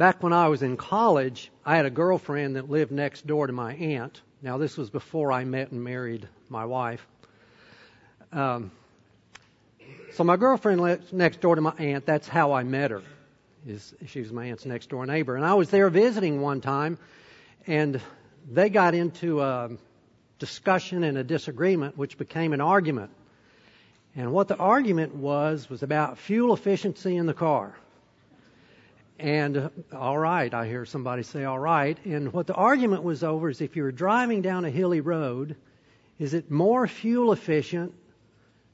[0.00, 3.52] back when I was in college, I had a girlfriend that lived next door to
[3.52, 4.22] my aunt.
[4.40, 7.06] Now, this was before I met and married my wife.
[8.32, 8.70] Um,
[10.14, 12.06] so my girlfriend lived next door to my aunt.
[12.06, 13.02] That's how I met her.
[13.66, 16.96] Is she was my aunt's next door neighbor, and I was there visiting one time,
[17.66, 18.00] and
[18.50, 19.68] they got into a
[20.38, 23.10] discussion and a disagreement, which became an argument.
[24.16, 27.76] And what the argument was was about fuel efficiency in the car.
[29.20, 31.98] And uh, all right, I hear somebody say all right.
[32.06, 35.56] And what the argument was over is if you were driving down a hilly road,
[36.18, 37.92] is it more fuel efficient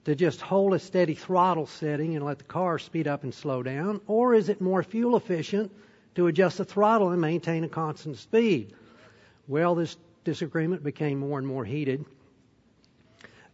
[0.04, 3.64] to just hold a steady throttle setting and let the car speed up and slow
[3.64, 4.00] down?
[4.06, 5.72] Or is it more fuel efficient
[6.14, 8.72] to adjust the throttle and maintain a constant speed?
[9.48, 12.04] Well, this disagreement became more and more heated.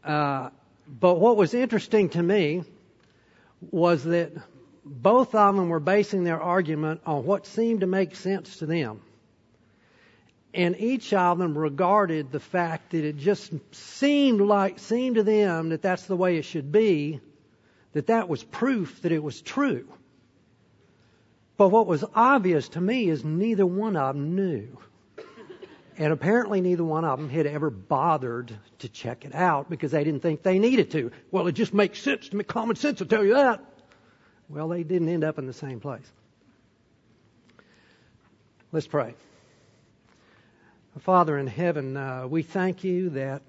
[0.04, 0.50] Uh,
[0.86, 2.64] but what was interesting to me
[3.70, 4.32] was that
[4.84, 9.00] both of them were basing their argument on what seemed to make sense to them.
[10.54, 15.70] And each of them regarded the fact that it just seemed like, seemed to them
[15.70, 17.20] that that's the way it should be,
[17.92, 19.86] that that was proof that it was true.
[21.56, 24.78] But what was obvious to me is neither one of them knew.
[25.96, 30.02] And apparently neither one of them had ever bothered to check it out because they
[30.04, 31.12] didn't think they needed to.
[31.30, 32.44] Well, it just makes sense to me.
[32.44, 33.62] Common sense will tell you that.
[34.52, 36.12] Well, they didn't end up in the same place.
[38.70, 39.14] Let's pray.
[40.98, 43.40] Father in heaven, uh, we thank you that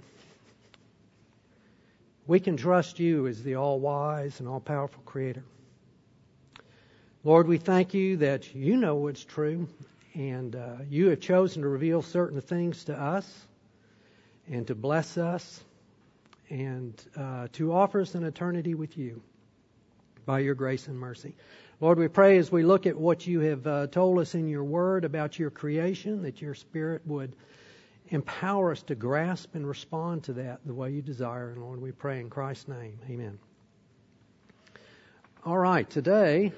[2.25, 5.43] we can trust you as the all wise and all powerful creator.
[7.25, 9.67] Lord, we thank you that you know what's true
[10.13, 13.45] and uh, you have chosen to reveal certain things to us
[14.47, 15.65] and to bless us
[16.49, 19.21] and uh, to offer us an eternity with you
[20.25, 21.35] by your grace and mercy.
[21.81, 24.63] Lord, we pray as we look at what you have uh, told us in your
[24.63, 27.35] word about your creation, that your Spirit would
[28.09, 31.51] empower us to grasp and respond to that the way you desire.
[31.51, 32.97] And Lord, we pray in Christ's name.
[33.09, 33.39] Amen.
[35.45, 36.53] All right, today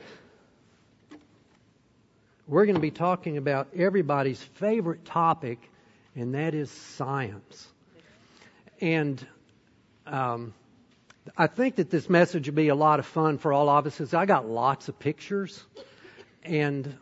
[2.48, 5.58] we're going to be talking about everybody's favorite topic,
[6.16, 7.68] and that is science.
[8.80, 9.26] And
[10.06, 10.54] um,
[11.38, 14.14] I think that this message will be a lot of fun for all of us.
[14.14, 15.64] I got lots of pictures,
[16.44, 16.98] and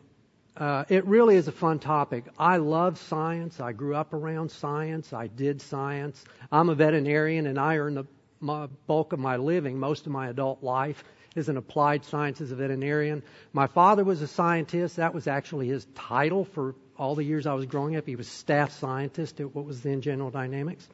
[0.55, 2.25] uh, it really is a fun topic.
[2.37, 3.59] I love science.
[3.59, 5.11] I grew up around science.
[5.11, 6.23] I did science.
[6.51, 8.05] I'm a veterinarian, and I earn the
[8.39, 11.03] my bulk of my living, most of my adult life,
[11.35, 13.23] is in applied science as a veterinarian.
[13.53, 14.97] My father was a scientist.
[14.97, 18.05] That was actually his title for all the years I was growing up.
[18.05, 20.87] He was staff scientist at what was then General Dynamics.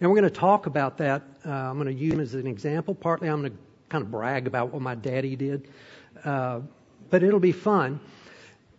[0.00, 1.22] And we're going to talk about that.
[1.44, 2.94] Uh, I'm going to use him as an example.
[2.94, 5.68] Partly, I'm going to kind of brag about what my daddy did.
[6.24, 6.60] Uh,
[7.10, 8.00] but it'll be fun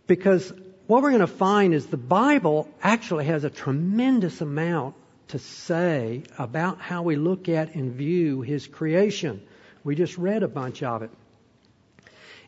[0.06, 0.52] because
[0.86, 4.94] what we're going to find is the Bible actually has a tremendous amount
[5.28, 9.42] to say about how we look at and view His creation.
[9.84, 11.10] We just read a bunch of it.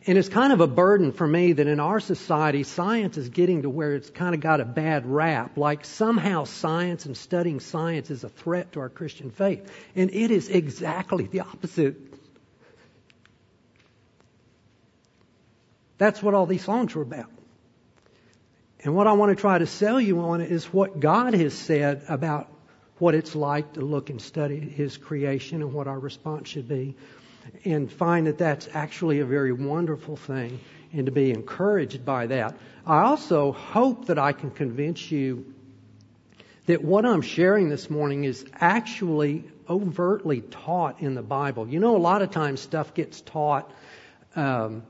[0.04, 3.62] And it's kind of a burden for me that in our society, science is getting
[3.62, 5.56] to where it's kind of got a bad rap.
[5.56, 9.70] Like somehow science and studying science is a threat to our Christian faith.
[9.94, 11.96] And it is exactly the opposite.
[15.98, 17.30] That's what all these songs were about.
[18.82, 22.02] And what I want to try to sell you on is what God has said
[22.08, 22.48] about
[22.98, 26.96] what it's like to look and study His creation and what our response should be
[27.64, 30.60] and find that that's actually a very wonderful thing
[30.92, 32.56] and to be encouraged by that.
[32.86, 35.54] I also hope that I can convince you
[36.66, 41.68] that what I'm sharing this morning is actually overtly taught in the Bible.
[41.68, 43.70] You know, a lot of times stuff gets taught,
[44.36, 44.82] um,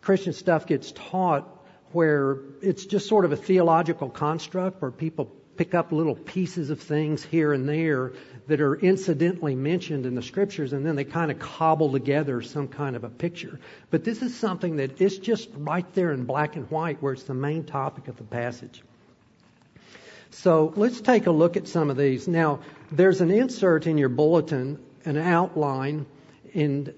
[0.00, 1.48] Christian stuff gets taught
[1.92, 6.80] where it's just sort of a theological construct where people pick up little pieces of
[6.80, 8.14] things here and there
[8.46, 12.66] that are incidentally mentioned in the scriptures and then they kind of cobble together some
[12.66, 13.60] kind of a picture.
[13.90, 17.24] But this is something that is just right there in black and white where it's
[17.24, 18.82] the main topic of the passage.
[20.30, 22.26] So let's take a look at some of these.
[22.26, 26.06] Now, there's an insert in your bulletin, an outline,
[26.54, 26.94] and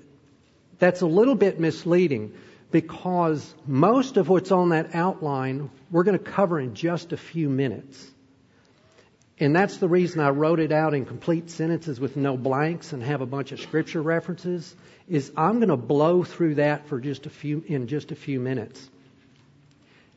[0.78, 2.32] that's a little bit misleading
[2.70, 7.48] because most of what's on that outline we're going to cover in just a few
[7.48, 8.12] minutes.
[9.42, 13.02] And that's the reason I wrote it out in complete sentences with no blanks and
[13.02, 14.72] have a bunch of scripture references
[15.08, 18.38] is I'm going to blow through that for just a few in just a few
[18.38, 18.88] minutes.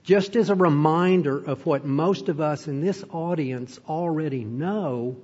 [0.04, 5.16] Just as a reminder of what most of us in this audience already know,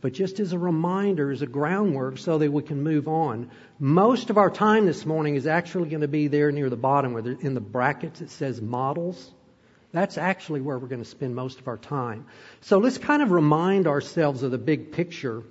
[0.00, 3.50] but just as a reminder, as a groundwork, so that we can move on.
[3.78, 7.12] Most of our time this morning is actually going to be there near the bottom,
[7.12, 9.30] where in the brackets it says models.
[9.92, 12.26] That's actually where we're going to spend most of our time.
[12.60, 15.42] So let's kind of remind ourselves of the big picture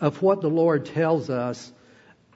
[0.00, 1.72] of what the Lord tells us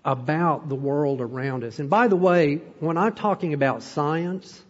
[0.05, 1.79] about the world around us.
[1.79, 4.63] And by the way, when I'm talking about science,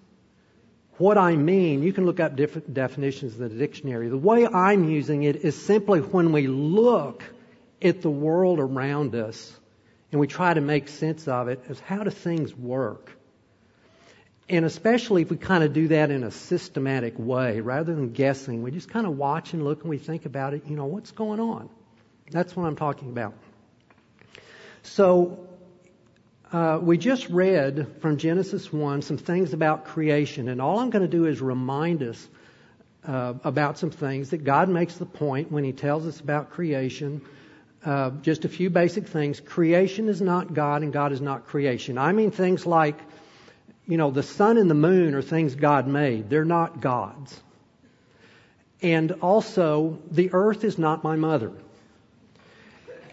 [0.98, 4.08] what I mean, you can look up different definitions in the dictionary.
[4.08, 7.22] The way I'm using it is simply when we look
[7.80, 9.58] at the world around us
[10.12, 13.12] and we try to make sense of it as how do things work?
[14.50, 18.62] And especially if we kind of do that in a systematic way rather than guessing,
[18.62, 21.12] we just kind of watch and look and we think about it, you know, what's
[21.12, 21.70] going on?
[22.32, 23.34] That's what I'm talking about.
[24.82, 25.46] So,
[26.52, 31.08] uh, we just read from Genesis 1 some things about creation, and all I'm going
[31.08, 32.28] to do is remind us
[33.06, 37.22] uh, about some things that God makes the point when He tells us about creation.
[37.84, 39.38] Uh, just a few basic things.
[39.38, 41.98] Creation is not God, and God is not creation.
[41.98, 42.98] I mean things like,
[43.90, 46.30] you know, the sun and the moon are things God made.
[46.30, 47.38] They're not God's.
[48.80, 51.52] And also, the earth is not my mother.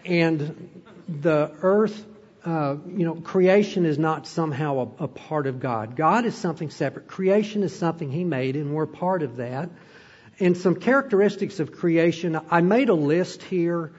[0.04, 2.06] And the earth,
[2.44, 5.96] uh, you know, creation is not somehow a, a part of God.
[5.96, 7.08] God is something separate.
[7.08, 9.70] Creation is something He made, and we're part of that.
[10.38, 13.94] And some characteristics of creation, I made a list here.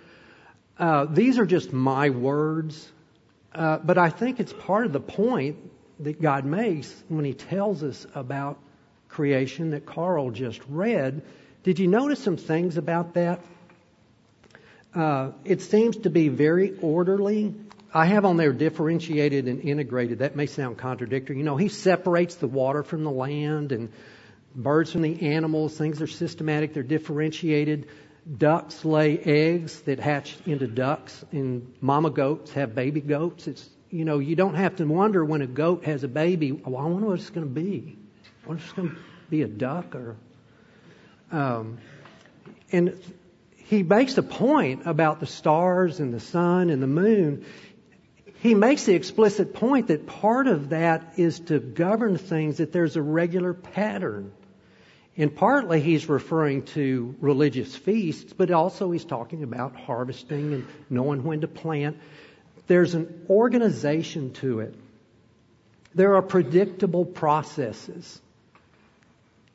[0.78, 2.90] Uh, these are just my words,
[3.54, 5.58] uh, but I think it's part of the point
[6.00, 8.60] that God makes when He tells us about
[9.10, 11.24] creation that Carl just read.
[11.64, 13.42] Did you notice some things about that?
[14.94, 17.54] Uh, it seems to be very orderly.
[17.94, 20.20] I have on there differentiated and integrated.
[20.20, 21.38] That may sound contradictory.
[21.38, 23.92] You know, he separates the water from the land and
[24.56, 25.78] birds from the animals.
[25.78, 26.74] Things are systematic.
[26.74, 27.88] They're differentiated.
[28.38, 33.48] Ducks lay eggs that hatch into ducks, and mama goats have baby goats.
[33.48, 36.52] It's you know you don't have to wonder when a goat has a baby.
[36.52, 37.98] Well, I wonder what it's going to be.
[38.46, 38.96] What if it's going to
[39.30, 40.16] be a duck or?
[41.32, 41.78] Um,
[42.72, 43.00] and
[43.56, 47.46] he makes a point about the stars and the sun and the moon.
[48.42, 52.96] He makes the explicit point that part of that is to govern things, that there's
[52.96, 54.32] a regular pattern.
[55.18, 61.24] And partly he's referring to religious feasts, but also he's talking about harvesting and knowing
[61.24, 61.98] when to plant.
[62.70, 64.76] There's an organization to it.
[65.96, 68.22] There are predictable processes.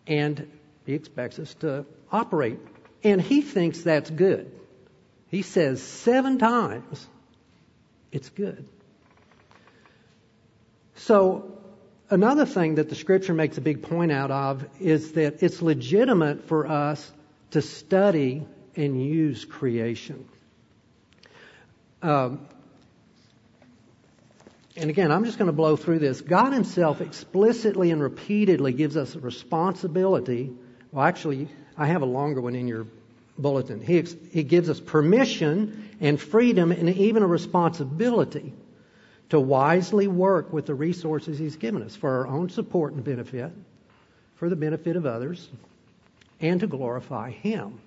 [0.05, 0.51] And
[0.85, 2.59] he expects us to operate
[3.05, 4.51] and he thinks that's good.
[5.29, 7.07] He says seven times
[8.11, 8.67] it's good.
[10.97, 11.57] So,
[12.11, 16.49] another thing that the scripture makes a big point out of is that it's legitimate
[16.49, 17.13] for us
[17.53, 18.45] to study
[18.75, 20.29] and use creation.
[22.03, 22.49] Um,
[24.77, 26.21] and again, I'm just going to blow through this.
[26.21, 30.51] God Himself explicitly and repeatedly gives us a responsibility.
[30.91, 32.87] Well, actually, I have a longer one in your
[33.39, 33.81] bulletin.
[33.81, 38.53] He, he gives us permission and freedom and even a responsibility
[39.31, 43.53] to wisely work with the resources He's given us for our own support and benefit,
[44.37, 45.49] for the benefit of others,
[46.41, 47.81] and to glorify Him.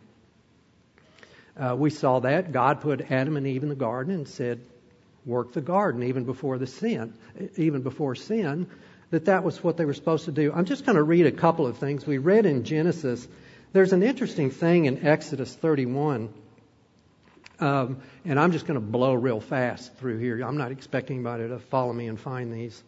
[1.58, 2.52] Uh, we saw that.
[2.52, 4.62] God put Adam and Eve in the garden and said,
[5.28, 7.14] work the garden even before the sin,
[7.58, 8.68] even before sin,
[9.12, 10.52] that that was what they were supposed to do.
[10.54, 12.08] I'm just going to read a couple of things.
[12.08, 13.28] We read in Genesis
[13.74, 16.34] there's an interesting thing in Exodus 31,
[17.60, 20.42] um, and I'm just going to blow real fast through here.
[20.42, 22.82] I'm not expecting anybody to follow me and find these.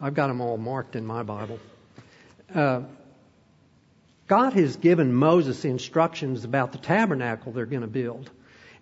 [0.00, 1.58] I've got them all marked in my Bible.
[2.54, 2.82] Uh,
[4.26, 8.30] God has given Moses instructions about the tabernacle they're going to build,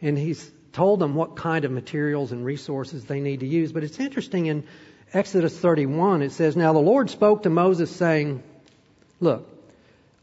[0.03, 3.73] and he's told them what kind of materials and resources they need to use.
[3.73, 4.63] But it's interesting in
[5.15, 8.43] Exodus 31, it says, Now the Lord spoke to Moses, saying,
[9.19, 9.49] Look,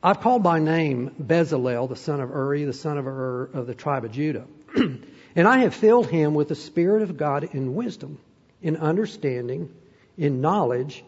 [0.03, 3.73] I've called by name Bezalel, the son of Uri, the son of Hur of the
[3.73, 4.45] tribe of Judah.
[4.75, 8.19] and I have filled him with the Spirit of God in wisdom,
[8.61, 9.73] in understanding,
[10.19, 11.03] in knowledge,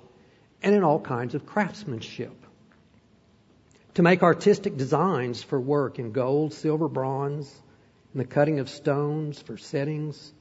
[0.64, 2.34] and in all kinds of craftsmanship.
[3.94, 7.62] To make artistic designs for work in gold, silver, bronze,
[8.16, 10.34] in the cutting of stones for settings,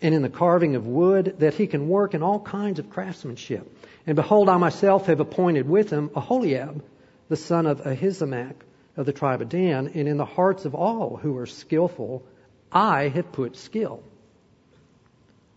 [0.00, 3.70] and in the carving of wood, that he can work in all kinds of craftsmanship.
[4.06, 6.82] And behold, I myself have appointed with him Aholiab,
[7.28, 8.54] the son of Ahisamach
[8.96, 12.24] of the tribe of Dan, and in the hearts of all who are skillful,
[12.72, 14.02] I have put skill,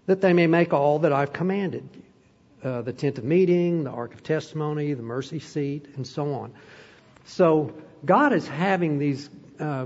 [0.08, 1.88] that they may make all that I've commanded
[2.62, 6.54] uh, the tent of meeting, the ark of testimony, the mercy seat, and so on.
[7.24, 9.86] So God is having these uh,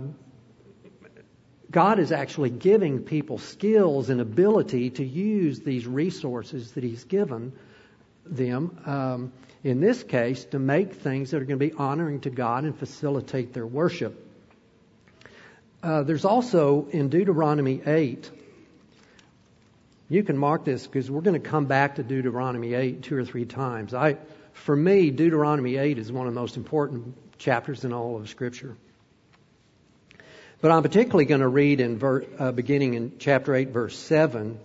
[1.72, 7.54] God is actually giving people skills and ability to use these resources that He's given
[8.26, 8.80] them.
[8.86, 9.34] Um,
[9.64, 12.78] in this case, to make things that are going to be honoring to God and
[12.78, 14.26] facilitate their worship.
[15.84, 18.32] Uh, there's also in Deuteronomy 8,
[20.10, 23.24] you can mark this because we're going to come back to Deuteronomy 8 two or
[23.24, 23.94] three times.
[23.94, 24.18] I,
[24.54, 28.76] for me, Deuteronomy 8 is one of the most important chapters in all of Scripture.
[30.62, 34.60] But I'm particularly going to read in ver, uh, beginning in chapter 8, verse 7.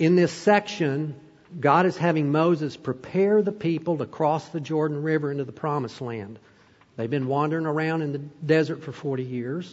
[0.00, 1.14] In this section,
[1.60, 6.00] God is having Moses prepare the people to cross the Jordan River into the promised
[6.00, 6.40] land.
[6.96, 9.72] They've been wandering around in the desert for 40 years.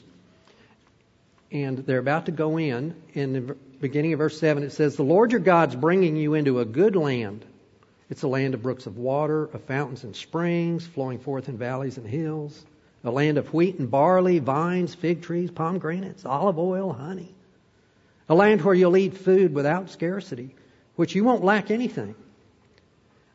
[1.51, 2.93] And they're about to go in.
[3.15, 6.59] In the beginning of verse 7, it says, The Lord your God's bringing you into
[6.59, 7.43] a good land.
[8.11, 11.97] It's a land of brooks of water, of fountains and springs, flowing forth in valleys
[11.97, 12.63] and hills
[13.03, 17.33] a land of wheat and barley, vines, fig trees, pomegranates, olive oil, honey.
[18.27, 20.55] A land where you'll eat food without scarcity,
[20.95, 22.15] which you won't lack anything.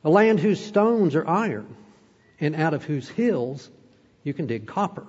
[0.05, 1.77] A land whose stones are iron,
[2.39, 3.71] and out of whose hills
[4.23, 5.07] you can dig copper.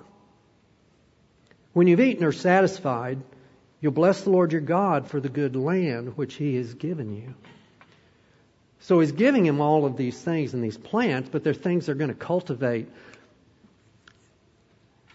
[1.74, 3.20] When you've eaten or satisfied,
[3.80, 7.34] you'll bless the Lord your God for the good land which he has given you.
[8.80, 11.94] So he's giving him all of these things and these plants, but they're things they're
[11.94, 12.88] going to cultivate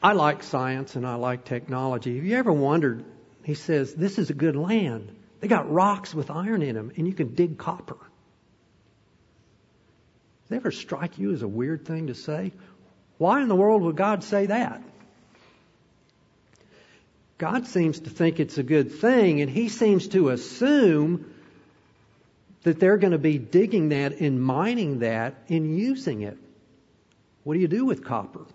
[0.02, 2.16] I like science and I like technology.
[2.16, 3.06] Have you ever wondered?
[3.44, 5.16] He says, This is a good land.
[5.40, 7.98] They got rocks with iron in them, and you can dig copper.
[10.44, 12.52] Does that ever strike you as a weird thing to say?
[13.18, 14.82] Why in the world would God say that?
[17.38, 21.34] God seems to think it's a good thing, and He seems to assume
[22.64, 26.38] that they're going to be digging that and mining that and using it.
[27.44, 28.46] What do you do with copper?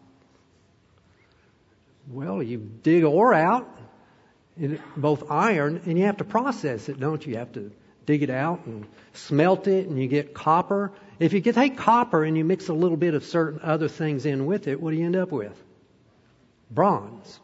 [2.08, 3.68] Well, you dig ore out,
[4.96, 7.32] both iron, and you have to process it, don't you?
[7.32, 7.72] You have to
[8.06, 10.92] dig it out and smelt it, and you get copper.
[11.18, 14.46] If you take copper and you mix a little bit of certain other things in
[14.46, 15.60] with it, what do you end up with?
[16.70, 17.40] Bronze.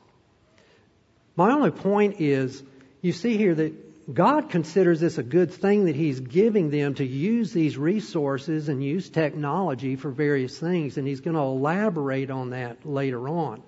[1.35, 2.62] My only point is,
[3.00, 7.04] you see here that God considers this a good thing that He's giving them to
[7.04, 12.50] use these resources and use technology for various things, and He's going to elaborate on
[12.50, 13.62] that later on.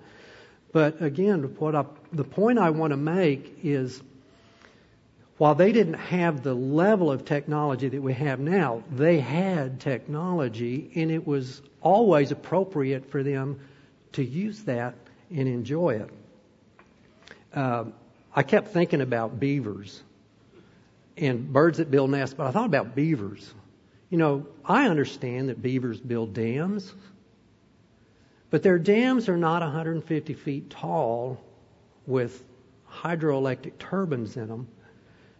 [0.75, 4.03] But again, what I, the point I want to make is
[5.37, 10.91] while they didn't have the level of technology that we have now, they had technology,
[10.95, 13.61] and it was always appropriate for them
[14.11, 14.95] to use that
[15.33, 16.09] and enjoy it.
[17.53, 17.85] Uh,
[18.35, 20.03] I kept thinking about beavers
[21.15, 23.53] and birds that build nests, but I thought about beavers.
[24.09, 26.93] You know, I understand that beavers build dams,
[28.55, 31.37] but their dams are not 150 feet tall
[32.07, 32.41] with
[32.89, 34.69] hydroelectric turbines in them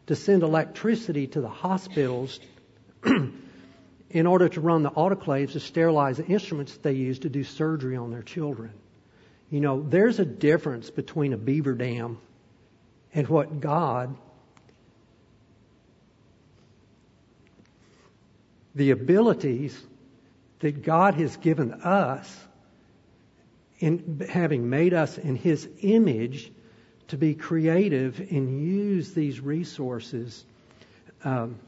[0.07, 2.41] to send electricity to the hospitals
[4.10, 7.95] in order to run the autoclaves to sterilize the instruments they use to do surgery
[7.95, 8.74] on their children.
[9.50, 12.17] You know, there's a difference between a beaver dam
[13.13, 14.13] and what God,
[18.75, 19.81] the abilities
[20.60, 22.45] that God has given us
[23.79, 26.51] in having made us in His image
[27.10, 30.46] to be creative and use these resources,
[31.24, 31.60] um,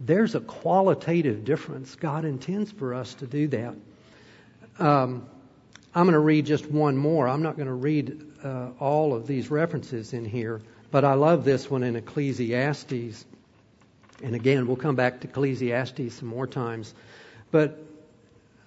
[0.00, 1.94] there's a qualitative difference.
[1.94, 3.74] God intends for us to do that.
[4.78, 5.26] Um,
[5.94, 7.28] I'm going to read just one more.
[7.28, 11.44] I'm not going to read uh, all of these references in here, but I love
[11.44, 13.24] this one in Ecclesiastes.
[14.22, 16.94] And again, we'll come back to Ecclesiastes some more times.
[17.50, 17.78] But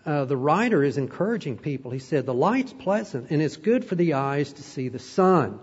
[0.06, 1.92] uh, the writer is encouraging people.
[1.92, 5.60] He said, The light's pleasant and it's good for the eyes to see the sun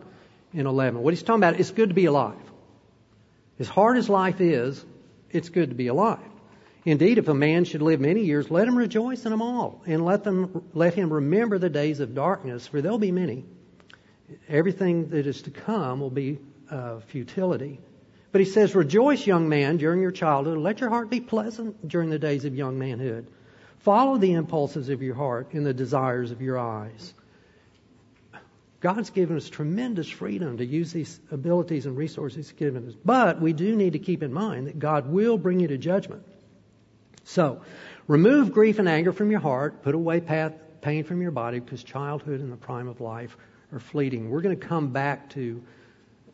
[0.53, 1.01] in 11.
[1.01, 2.37] What he's talking about, it's good to be alive.
[3.59, 4.85] As hard as life is,
[5.31, 6.19] it's good to be alive.
[6.85, 10.05] Indeed, if a man should live many years, let him rejoice in them all, and
[10.05, 13.45] let them let him remember the days of darkness, for there'll be many.
[14.49, 17.79] Everything that is to come will be uh, futility.
[18.33, 20.59] But he says, Rejoice, young man, during your childhood.
[20.59, 23.29] Let your heart be pleasant during the days of young manhood.
[23.83, 27.15] Follow the impulses of your heart and the desires of your eyes.
[28.81, 32.95] God's given us tremendous freedom to use these abilities and resources He's given us.
[33.05, 36.25] But we do need to keep in mind that God will bring you to judgment.
[37.25, 37.63] So,
[38.09, 41.85] remove grief and anger from your heart, put away path, pain from your body, because
[41.85, 43.37] childhood and the prime of life
[43.73, 44.31] are fleeting.
[44.31, 45.63] We're going to come back to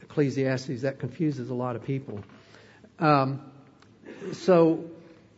[0.03, 0.83] Ecclesiastes.
[0.83, 2.21] That confuses a lot of people.
[2.99, 3.43] Um,
[4.33, 4.85] so,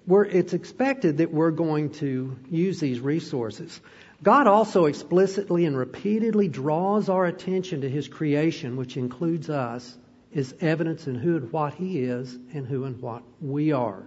[0.08, 3.80] it's expected that we're going to use these resources.
[4.22, 9.96] God also explicitly and repeatedly draws our attention to His creation, which includes us,
[10.34, 14.02] as evidence in who and what He is and who and what we are.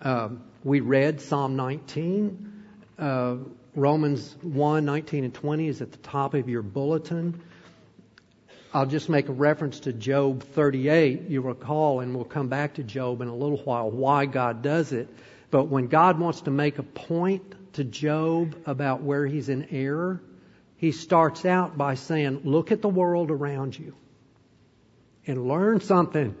[0.00, 2.52] Um, we read Psalm 19.
[2.98, 3.36] Uh,
[3.74, 7.42] Romans 1, 19 and 20 is at the top of your bulletin.
[8.74, 11.28] I'll just make a reference to Job 38.
[11.28, 14.92] You recall, and we'll come back to Job in a little while, why God does
[14.92, 15.08] it.
[15.50, 20.20] But when God wants to make a point to Job about where he's in error,
[20.76, 23.94] he starts out by saying, Look at the world around you
[25.26, 26.34] and learn something.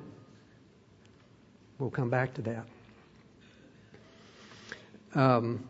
[1.78, 2.66] We'll come back to that.
[5.14, 5.64] Um,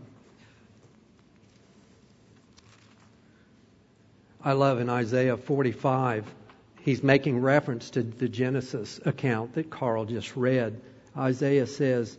[4.42, 6.24] I love in Isaiah 45,
[6.86, 10.80] he's making reference to the Genesis account that Carl just read.
[11.14, 12.16] Isaiah says,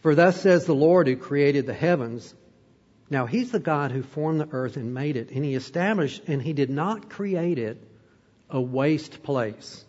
[0.00, 2.34] For thus says the Lord who created the heavens,
[3.08, 6.42] now, He's the God who formed the earth and made it, and He established, and
[6.42, 7.80] He did not create it
[8.50, 9.84] a waste place,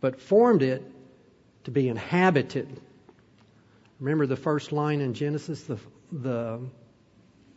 [0.00, 0.82] but formed it
[1.64, 2.80] to be inhabited.
[4.00, 5.62] Remember the first line in Genesis?
[5.62, 5.78] The,
[6.10, 6.60] the,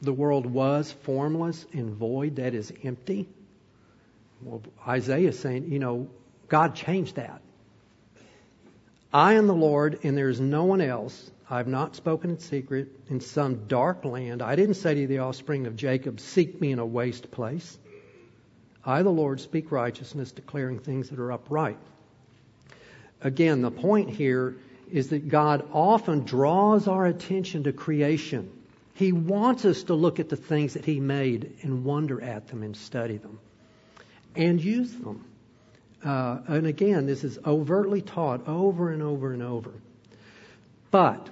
[0.01, 3.27] the world was formless and void, that is empty.
[4.43, 6.07] Well, Isaiah is saying, you know,
[6.47, 7.41] God changed that.
[9.13, 11.31] I am the Lord, and there is no one else.
[11.49, 14.41] I have not spoken in secret in some dark land.
[14.41, 17.77] I didn't say to the offspring of Jacob, Seek me in a waste place.
[18.85, 21.77] I, the Lord, speak righteousness, declaring things that are upright.
[23.21, 24.55] Again, the point here
[24.91, 28.49] is that God often draws our attention to creation.
[28.95, 32.63] He wants us to look at the things that He made and wonder at them
[32.63, 33.39] and study them
[34.35, 35.25] and use them.
[36.03, 39.71] Uh, and again, this is overtly taught over and over and over.
[40.89, 41.29] But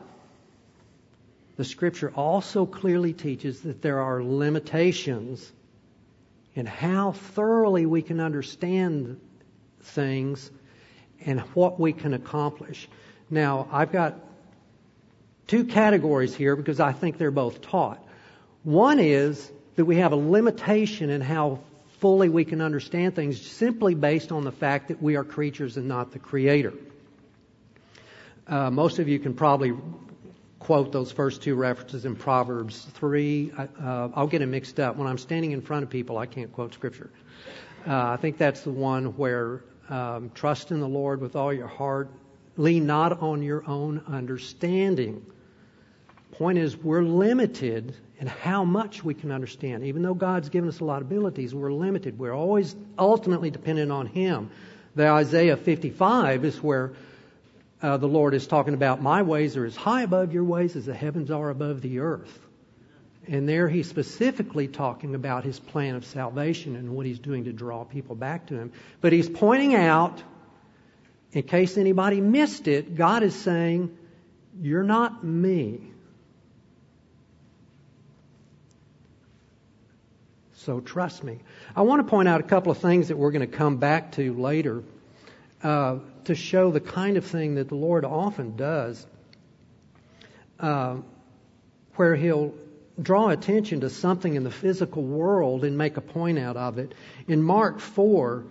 [1.58, 5.51] the scripture also clearly teaches that there are limitations
[6.56, 9.20] in how thoroughly we can understand
[9.82, 10.51] things
[11.25, 12.88] and what we can accomplish.
[13.29, 14.20] Now, I've got
[15.48, 18.01] two categories here because I think they're both taught.
[18.63, 21.60] One is that we have a limitation in how
[22.00, 25.88] fully we can understand things simply based on the fact that we are creatures and
[25.88, 26.74] not the creator.
[28.48, 29.74] Uh, most of you can probably
[30.60, 33.52] quote those first two references in Proverbs 3.
[33.58, 34.96] Uh, I'll get it mixed up.
[34.96, 37.10] When I'm standing in front of people, I can't quote Scripture.
[37.88, 41.68] Uh, I think that's the one where um, trust in the Lord with all your
[41.68, 42.10] heart,
[42.58, 45.26] lean not on your own understanding.
[46.32, 49.86] Point is, we're limited in how much we can understand.
[49.86, 52.19] Even though God's given us a lot of abilities, we're limited.
[52.19, 54.51] We're always ultimately dependent on Him.
[54.95, 56.91] The Isaiah 55 is where
[57.82, 60.86] uh, the Lord is talking about, My ways are as high above your ways as
[60.86, 62.39] the heavens are above the earth.
[63.25, 67.53] And there he's specifically talking about his plan of salvation and what he's doing to
[67.53, 68.73] draw people back to him.
[68.99, 70.21] But he's pointing out,
[71.32, 73.95] in case anybody missed it, God is saying,
[74.60, 75.93] You're not me.
[80.60, 81.39] So trust me.
[81.74, 84.13] I want to point out a couple of things that we're going to come back
[84.13, 84.84] to later.
[85.63, 89.06] Uh, to show the kind of thing that the Lord often does,
[90.60, 90.98] uh,
[91.95, 92.54] where He'll
[93.02, 96.93] draw attention to something in the physical world and make a point out of it.
[97.28, 98.45] In Mark 4,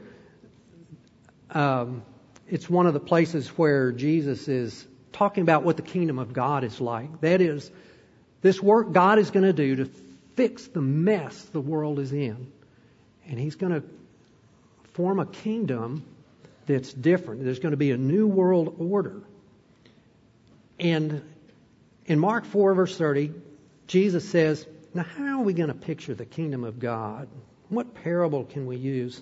[1.51, 2.03] um,
[2.49, 6.65] it's one of the places where Jesus is talking about what the kingdom of God
[6.65, 7.21] is like.
[7.21, 7.71] That is,
[8.41, 9.91] this work God is going to do to
[10.39, 12.53] fix the mess the world is in.
[13.27, 13.83] And He's going to
[14.93, 16.05] form a kingdom
[16.67, 17.43] that's different.
[17.43, 19.21] There's going to be a new world order.
[20.79, 21.23] And
[22.07, 23.33] in Mark 4, verse 30,
[23.89, 27.27] Jesus says, Now, how are we going to picture the kingdom of God?
[27.69, 29.21] What parable can we use?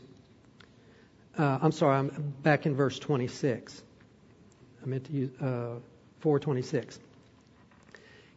[1.39, 3.83] Uh, I'm sorry, I'm back in verse 26.
[4.83, 5.81] I meant to use uh,
[6.21, 6.99] 426.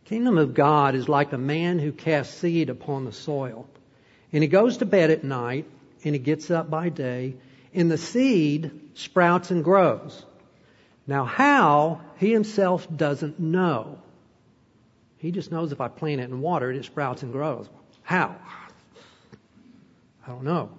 [0.10, 3.68] The kingdom of God is like a man who casts seed upon the soil.
[4.34, 5.68] And he goes to bed at night
[6.04, 7.36] and he gets up by day
[7.76, 10.26] and the seed sprouts and grows.
[11.06, 14.00] Now, how, he himself doesn't know.
[15.20, 17.70] He just knows if I plant it in water, it, it sprouts and grows.
[18.02, 18.36] How?
[20.26, 20.72] I don't know.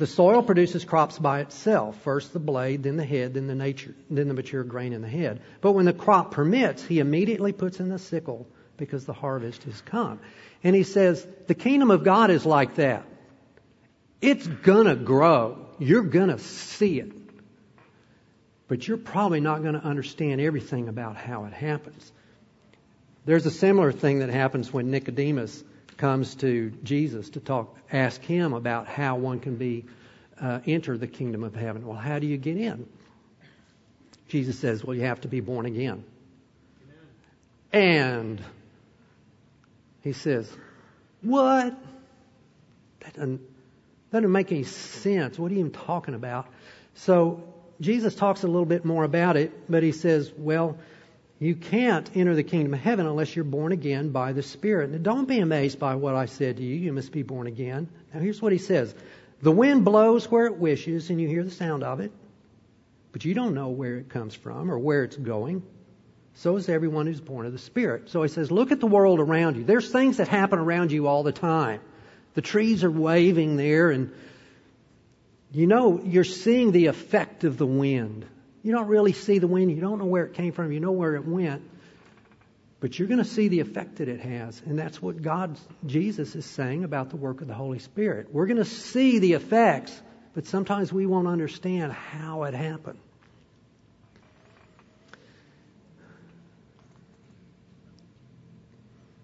[0.00, 1.94] The soil produces crops by itself.
[2.04, 5.08] First the blade, then the head, then the nature, then the mature grain in the
[5.08, 5.42] head.
[5.60, 9.78] But when the crop permits, he immediately puts in the sickle because the harvest has
[9.82, 10.18] come.
[10.64, 13.04] And he says, the kingdom of God is like that.
[14.22, 15.66] It's gonna grow.
[15.78, 17.12] You're gonna see it.
[18.68, 22.10] But you're probably not gonna understand everything about how it happens.
[23.26, 25.62] There's a similar thing that happens when Nicodemus
[26.00, 29.84] comes to Jesus to talk, ask him about how one can be
[30.40, 31.86] uh, enter the kingdom of heaven.
[31.86, 32.88] Well, how do you get in?
[34.26, 36.02] Jesus says, well, you have to be born again.
[37.70, 38.42] And
[40.02, 40.50] he says,
[41.20, 41.76] what?
[43.00, 43.42] That doesn't,
[44.10, 45.38] doesn't make any sense.
[45.38, 46.46] What are you even talking about?
[46.94, 47.44] So
[47.78, 50.78] Jesus talks a little bit more about it, but he says, well,
[51.40, 54.90] you can't enter the kingdom of heaven unless you're born again by the Spirit.
[54.90, 56.76] Now, don't be amazed by what I said to you.
[56.76, 57.88] You must be born again.
[58.12, 58.94] Now, here's what he says
[59.40, 62.12] The wind blows where it wishes, and you hear the sound of it,
[63.10, 65.62] but you don't know where it comes from or where it's going.
[66.34, 68.10] So is everyone who's born of the Spirit.
[68.10, 69.64] So he says, Look at the world around you.
[69.64, 71.80] There's things that happen around you all the time.
[72.34, 74.12] The trees are waving there, and
[75.52, 78.26] you know you're seeing the effect of the wind.
[78.62, 79.70] You don't really see the wind.
[79.70, 80.72] You don't know where it came from.
[80.72, 81.62] You know where it went.
[82.80, 84.60] But you're going to see the effect that it has.
[84.64, 88.32] And that's what God, Jesus is saying about the work of the Holy Spirit.
[88.32, 89.98] We're going to see the effects,
[90.34, 92.98] but sometimes we won't understand how it happened.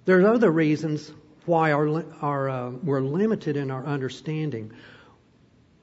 [0.05, 1.11] There's other reasons
[1.46, 4.72] why our, our, uh, we're limited in our understanding.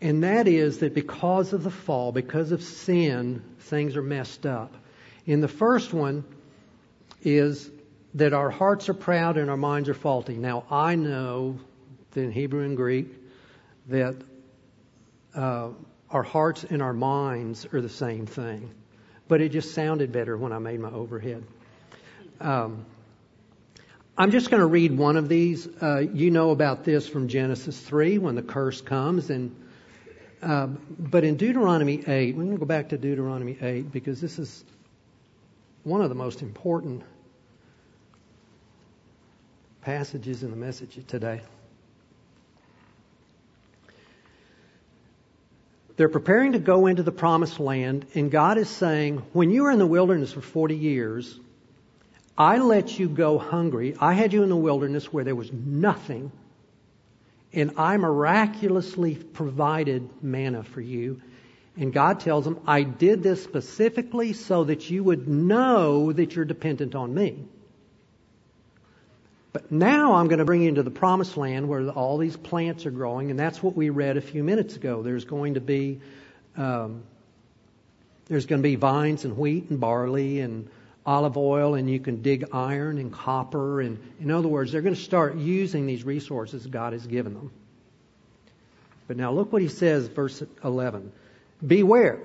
[0.03, 4.75] And that is that because of the fall, because of sin, things are messed up.
[5.25, 6.25] And the first one
[7.21, 7.71] is
[8.15, 10.35] that our hearts are proud and our minds are faulty.
[10.35, 11.57] Now, I know
[12.17, 13.07] in Hebrew and Greek
[13.87, 14.17] that
[15.33, 15.69] uh,
[16.09, 18.71] our hearts and our minds are the same thing.
[19.29, 21.45] But it just sounded better when I made my overhead.
[22.41, 22.85] Um,
[24.17, 25.65] I'm just going to read one of these.
[25.81, 29.55] Uh, you know about this from Genesis 3 when the curse comes, and
[30.43, 34.39] Um, but in Deuteronomy 8, we're going to go back to Deuteronomy 8 because this
[34.39, 34.65] is
[35.83, 37.01] one of the most important
[39.81, 41.41] passages in the message today.
[45.95, 49.71] They're preparing to go into the promised land, and God is saying, When you were
[49.71, 51.39] in the wilderness for 40 years,
[52.37, 53.95] I let you go hungry.
[53.97, 56.33] I had you in the wilderness where there was nothing
[57.53, 61.21] and I miraculously provided manna for you.
[61.77, 66.45] And God tells them, I did this specifically so that you would know that you're
[66.45, 67.45] dependent on me.
[69.53, 72.87] But now I'm going to bring you into the promised land where all these plants
[72.87, 75.03] are growing, and that's what we read a few minutes ago.
[75.03, 76.01] There's going to be
[76.57, 77.03] um,
[78.25, 80.69] there's going to be vines and wheat and barley and
[81.05, 84.95] olive oil and you can dig iron and copper and in other words they're going
[84.95, 87.51] to start using these resources God has given them.
[89.07, 91.11] But now look what he says verse 11.
[91.65, 92.19] Beware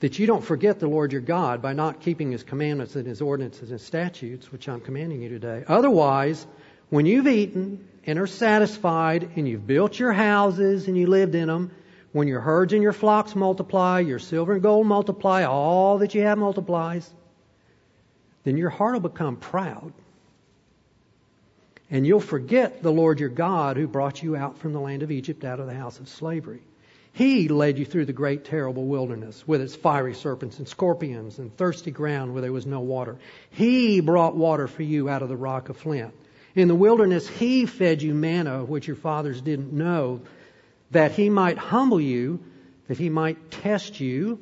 [0.00, 3.20] that you don't forget the Lord your God by not keeping his commandments and his
[3.20, 5.62] ordinances and statutes which I'm commanding you today.
[5.66, 6.46] Otherwise,
[6.88, 11.46] when you've eaten and are satisfied and you've built your houses and you lived in
[11.46, 11.70] them
[12.12, 16.22] when your herds and your flocks multiply, your silver and gold multiply, all that you
[16.22, 17.08] have multiplies,
[18.44, 19.92] then your heart will become proud.
[21.90, 25.10] And you'll forget the Lord your God who brought you out from the land of
[25.10, 26.62] Egypt out of the house of slavery.
[27.12, 31.54] He led you through the great terrible wilderness with its fiery serpents and scorpions and
[31.56, 33.16] thirsty ground where there was no water.
[33.50, 36.14] He brought water for you out of the rock of flint.
[36.54, 40.20] In the wilderness, He fed you manna, which your fathers didn't know,
[40.92, 42.40] that He might humble you,
[42.86, 44.38] that He might test you.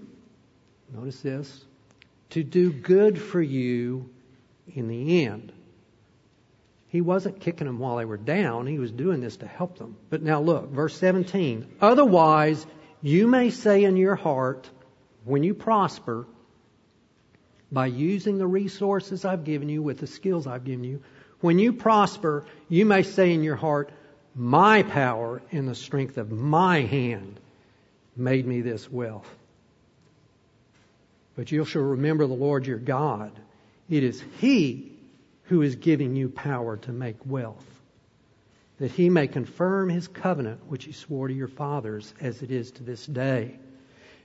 [0.92, 1.64] Notice this
[2.30, 4.10] to do good for you
[4.74, 5.52] in the end.
[6.88, 8.66] He wasn't kicking them while they were down.
[8.66, 9.96] He was doing this to help them.
[10.08, 11.76] But now look, verse 17.
[11.80, 12.66] Otherwise,
[13.02, 14.68] you may say in your heart,
[15.24, 16.26] when you prosper,
[17.70, 21.02] by using the resources I've given you with the skills I've given you,
[21.40, 23.90] when you prosper, you may say in your heart,
[24.34, 27.38] my power and the strength of my hand
[28.16, 29.28] made me this wealth.
[31.38, 33.30] But you shall remember the Lord your God.
[33.88, 34.90] It is He
[35.44, 37.64] who is giving you power to make wealth,
[38.80, 42.72] that He may confirm His covenant which He swore to your fathers as it is
[42.72, 43.56] to this day.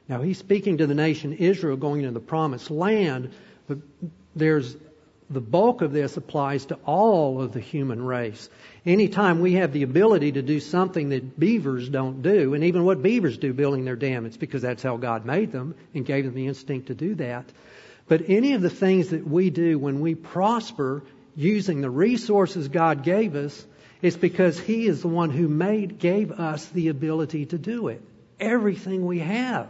[0.10, 3.32] Now He's speaking to the nation Israel going into the promised land,
[3.68, 3.78] but
[4.36, 4.76] there's
[5.34, 8.50] the bulk of this applies to all of the human race.
[8.86, 13.02] Anytime we have the ability to do something that beavers don't do, and even what
[13.02, 16.34] beavers do building their dam, it's because that's how God made them and gave them
[16.34, 17.46] the instinct to do that.
[18.08, 21.04] But any of the things that we do when we prosper
[21.36, 23.66] using the resources God gave us,
[24.02, 28.02] it's because He is the one who made, gave us the ability to do it.
[28.40, 29.70] Everything we have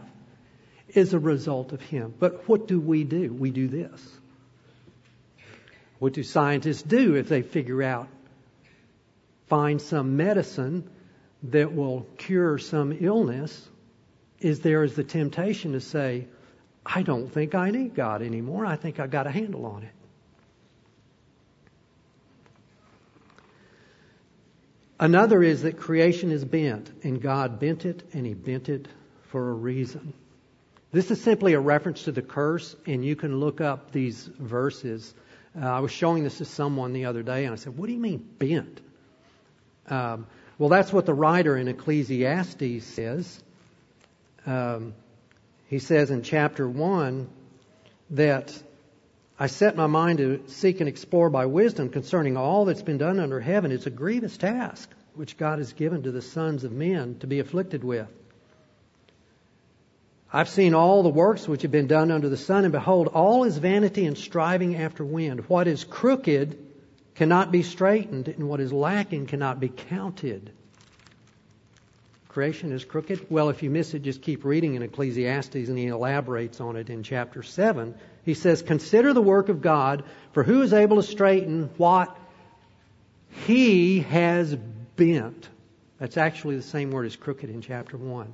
[0.90, 2.14] is a result of Him.
[2.20, 3.32] But what do we do?
[3.32, 4.02] We do this.
[6.04, 8.10] What do scientists do if they figure out
[9.48, 10.90] find some medicine
[11.44, 13.70] that will cure some illness,
[14.42, 16.28] is there is the temptation to say,
[16.86, 18.66] I don't think I need God anymore.
[18.66, 19.94] I think I got a handle on it.
[25.00, 28.90] Another is that creation is bent, and God bent it, and He bent it
[29.30, 30.14] for a reason.
[30.92, 35.14] This is simply a reference to the curse, and you can look up these verses.
[35.60, 37.94] Uh, I was showing this to someone the other day, and I said, What do
[37.94, 38.82] you mean bent?
[39.88, 43.44] Um, well, that's what the writer in Ecclesiastes says.
[44.46, 44.94] Um,
[45.68, 47.28] he says in chapter 1
[48.12, 48.62] that
[49.40, 53.20] I set my mind to seek and explore by wisdom concerning all that's been done
[53.20, 53.72] under heaven.
[53.72, 57.40] It's a grievous task which God has given to the sons of men to be
[57.40, 58.08] afflicted with.
[60.36, 63.44] I've seen all the works which have been done under the sun, and behold, all
[63.44, 65.42] is vanity and striving after wind.
[65.48, 66.58] What is crooked
[67.14, 70.52] cannot be straightened, and what is lacking cannot be counted.
[72.30, 73.28] Creation is crooked.
[73.30, 76.90] Well, if you miss it, just keep reading in Ecclesiastes, and he elaborates on it
[76.90, 77.94] in chapter 7.
[78.26, 82.18] He says, Consider the work of God, for who is able to straighten what
[83.46, 84.56] he has
[84.96, 85.48] bent?
[86.00, 88.34] That's actually the same word as crooked in chapter 1.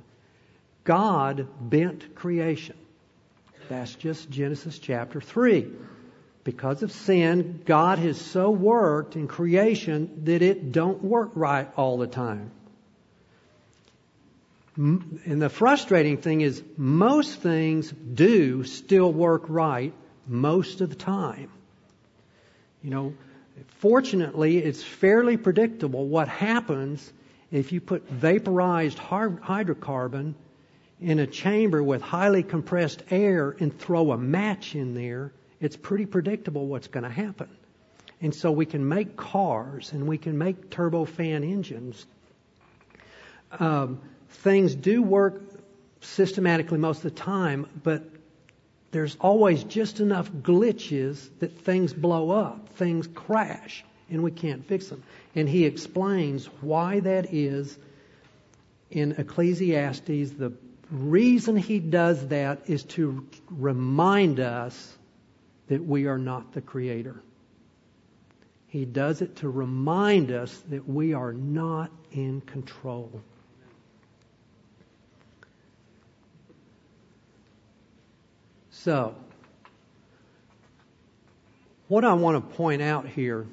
[0.90, 2.74] God bent creation.
[3.68, 5.68] That's just Genesis chapter 3.
[6.42, 11.98] Because of sin, God has so worked in creation that it don't work right all
[11.98, 12.50] the time.
[14.74, 19.94] And the frustrating thing is most things do still work right
[20.26, 21.52] most of the time.
[22.82, 23.14] You know,
[23.78, 27.12] fortunately, it's fairly predictable what happens
[27.52, 30.34] if you put vaporized hydrocarbon
[31.00, 36.06] in a chamber with highly compressed air and throw a match in there, it's pretty
[36.06, 37.48] predictable what's going to happen.
[38.20, 42.04] And so we can make cars and we can make turbofan engines.
[43.58, 45.42] Um, things do work
[46.02, 48.04] systematically most of the time, but
[48.90, 54.88] there's always just enough glitches that things blow up, things crash, and we can't fix
[54.88, 55.02] them.
[55.34, 57.78] And he explains why that is
[58.90, 60.52] in Ecclesiastes, the
[60.90, 64.96] reason he does that is to remind us
[65.68, 67.22] that we are not the creator.
[68.66, 73.20] He does it to remind us that we are not in control.
[78.70, 79.14] So,
[81.88, 83.46] what I want to point out here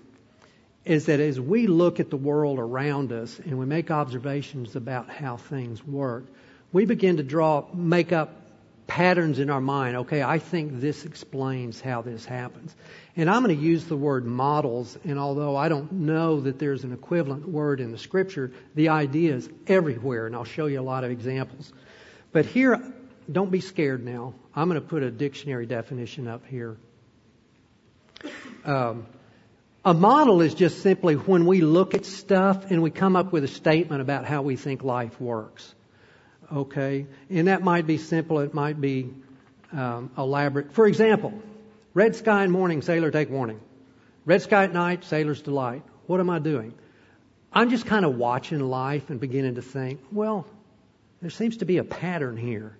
[0.86, 5.10] is that as we look at the world around us and we make observations about
[5.10, 6.26] how things work,
[6.72, 8.34] we begin to draw, make up
[8.88, 9.98] patterns in our mind.
[9.98, 12.76] Okay, I think this explains how this happens.
[13.16, 16.84] And I'm going to use the word models, and although I don't know that there's
[16.84, 20.82] an equivalent word in the scripture, the idea is everywhere, and I'll show you a
[20.82, 21.74] lot of examples.
[22.32, 22.82] But here,
[23.30, 24.34] don't be scared now.
[24.56, 26.78] I'm going to put a dictionary definition up here.
[28.66, 29.06] Um,
[29.84, 33.44] a model is just simply when we look at stuff and we come up with
[33.44, 35.74] a statement about how we think life works.
[36.54, 37.08] Okay?
[37.30, 39.14] And that might be simple, it might be
[39.72, 40.72] um, elaborate.
[40.74, 41.34] For example,
[41.94, 43.60] red sky in morning, sailor take warning.
[44.26, 45.84] Red sky at night, sailor's delight.
[46.06, 46.74] What am I doing?
[47.52, 50.46] I'm just kind of watching life and beginning to think, well,
[51.22, 52.78] there seems to be a pattern here.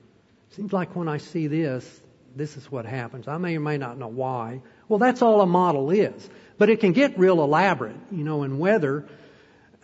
[0.52, 2.02] Seems like when I see this,
[2.36, 3.28] this is what happens.
[3.28, 4.62] I may or may not know why.
[4.88, 6.30] Well, that's all a model is.
[6.58, 7.96] But it can get real elaborate.
[8.12, 9.06] You know, in weather,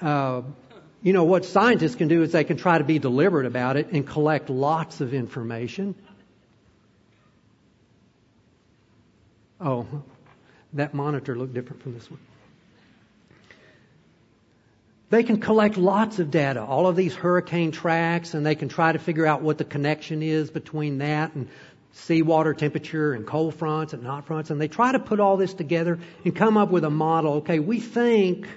[0.01, 0.41] uh,
[1.03, 3.91] you know, what scientists can do is they can try to be deliberate about it
[3.91, 5.95] and collect lots of information.
[9.59, 9.85] Oh,
[10.73, 12.21] that monitor looked different from this one.
[15.09, 18.93] They can collect lots of data, all of these hurricane tracks, and they can try
[18.93, 21.49] to figure out what the connection is between that and
[21.91, 24.49] seawater temperature and cold fronts and hot fronts.
[24.49, 27.33] And they try to put all this together and come up with a model.
[27.35, 28.47] Okay, we think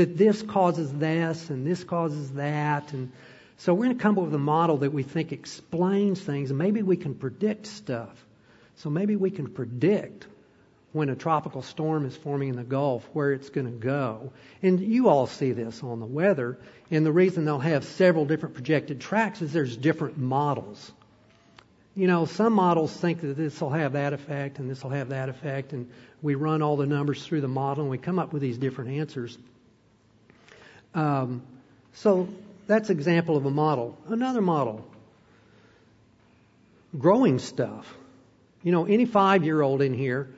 [0.00, 2.94] that this causes this and this causes that.
[2.94, 3.12] And
[3.58, 6.48] so we're going to come up with a model that we think explains things.
[6.48, 8.16] And maybe we can predict stuff.
[8.76, 10.26] So maybe we can predict
[10.92, 14.32] when a tropical storm is forming in the Gulf where it's going to go.
[14.62, 16.56] And you all see this on the weather.
[16.90, 20.92] And the reason they'll have several different projected tracks is there's different models.
[21.94, 25.10] You know, some models think that this will have that effect and this will have
[25.10, 25.90] that effect, and
[26.22, 28.92] we run all the numbers through the model and we come up with these different
[28.92, 29.36] answers.
[30.94, 31.42] Um,
[31.94, 32.28] so
[32.66, 33.98] that's example of a model.
[34.08, 34.84] Another model,
[36.98, 37.92] growing stuff.
[38.62, 40.28] You know, any five-year-old in here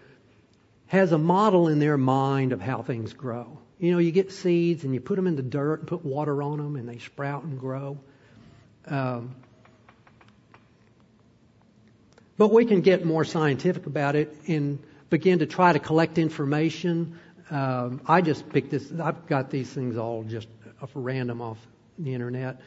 [0.87, 3.59] has a model in their mind of how things grow.
[3.79, 6.43] You know, you get seeds and you put them in the dirt and put water
[6.43, 7.99] on them and they sprout and grow.
[8.87, 9.35] Um,
[12.37, 14.79] but we can get more scientific about it and
[15.11, 17.19] begin to try to collect information.
[17.53, 18.91] Um, I just picked this.
[18.99, 20.49] I've got these things all just
[20.81, 21.59] off random off
[21.99, 22.63] the internet,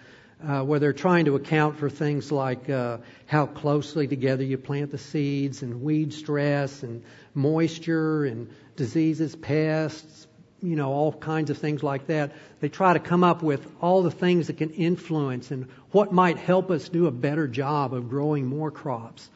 [0.47, 4.91] uh, where they're trying to account for things like uh, how closely together you plant
[4.91, 10.27] the seeds, and weed stress, and moisture, and diseases, pests,
[10.61, 12.33] you know, all kinds of things like that.
[12.59, 16.37] They try to come up with all the things that can influence and what might
[16.37, 19.31] help us do a better job of growing more crops.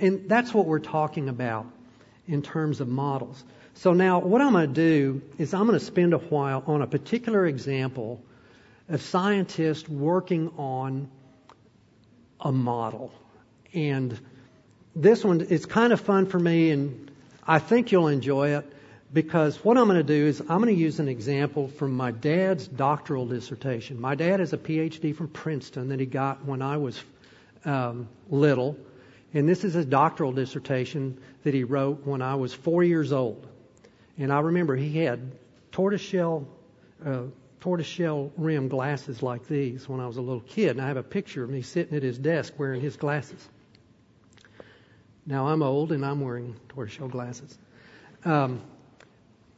[0.00, 1.66] And that's what we're talking about
[2.26, 3.44] in terms of models.
[3.78, 6.82] So now what I'm going to do is I'm going to spend a while on
[6.82, 8.20] a particular example
[8.88, 11.08] of scientists working on
[12.40, 13.12] a model.
[13.72, 14.18] And
[14.96, 17.08] this one is kind of fun for me and
[17.46, 18.66] I think you'll enjoy it
[19.12, 22.10] because what I'm going to do is I'm going to use an example from my
[22.10, 24.00] dad's doctoral dissertation.
[24.00, 27.00] My dad has a PhD from Princeton that he got when I was
[27.64, 28.76] um, little.
[29.34, 33.47] And this is his doctoral dissertation that he wrote when I was four years old.
[34.18, 35.20] And I remember he had
[35.70, 36.46] tortoiseshell,
[37.04, 37.22] uh,
[37.60, 40.70] tortoiseshell rim glasses like these when I was a little kid.
[40.70, 43.48] And I have a picture of me sitting at his desk wearing his glasses.
[45.24, 47.56] Now I'm old and I'm wearing tortoiseshell glasses.
[48.24, 48.62] Um,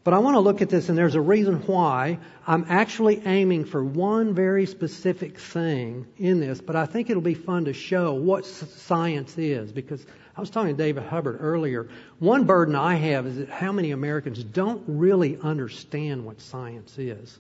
[0.02, 2.18] but I want to look at this, and there's a reason why.
[2.46, 7.34] I'm actually aiming for one very specific thing in this, but I think it'll be
[7.34, 10.04] fun to show what science is because
[10.40, 11.90] I was talking to David Hubbard earlier.
[12.18, 17.38] One burden I have is that how many Americans don't really understand what science is.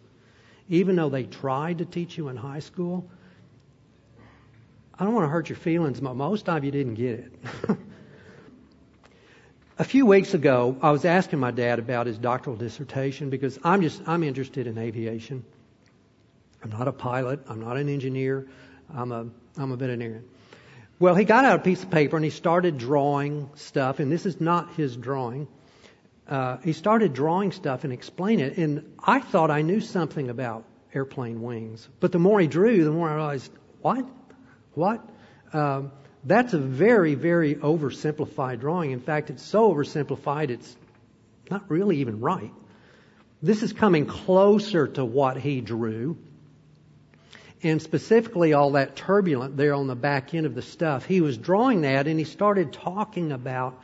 [0.68, 3.08] Even though they tried to teach you in high school,
[4.98, 7.32] I don't want to hurt your feelings, but most of you didn't get it.
[9.78, 13.80] a few weeks ago, I was asking my dad about his doctoral dissertation because I'm
[13.80, 15.42] just I'm interested in aviation.
[16.62, 17.40] I'm not a pilot.
[17.48, 18.46] I'm not an engineer.
[18.94, 20.26] I'm a I'm a veterinarian.
[21.00, 24.26] Well, he got out a piece of paper and he started drawing stuff, and this
[24.26, 25.48] is not his drawing.
[26.28, 30.66] Uh, he started drawing stuff and explaining it, and I thought I knew something about
[30.92, 31.88] airplane wings.
[32.00, 34.06] But the more he drew, the more I realized, what?
[34.74, 35.02] What?
[35.54, 38.90] Um, that's a very, very oversimplified drawing.
[38.90, 40.76] In fact, it's so oversimplified, it's
[41.50, 42.52] not really even right.
[43.40, 46.18] This is coming closer to what he drew.
[47.62, 51.04] And specifically, all that turbulent there on the back end of the stuff.
[51.04, 53.78] He was drawing that and he started talking about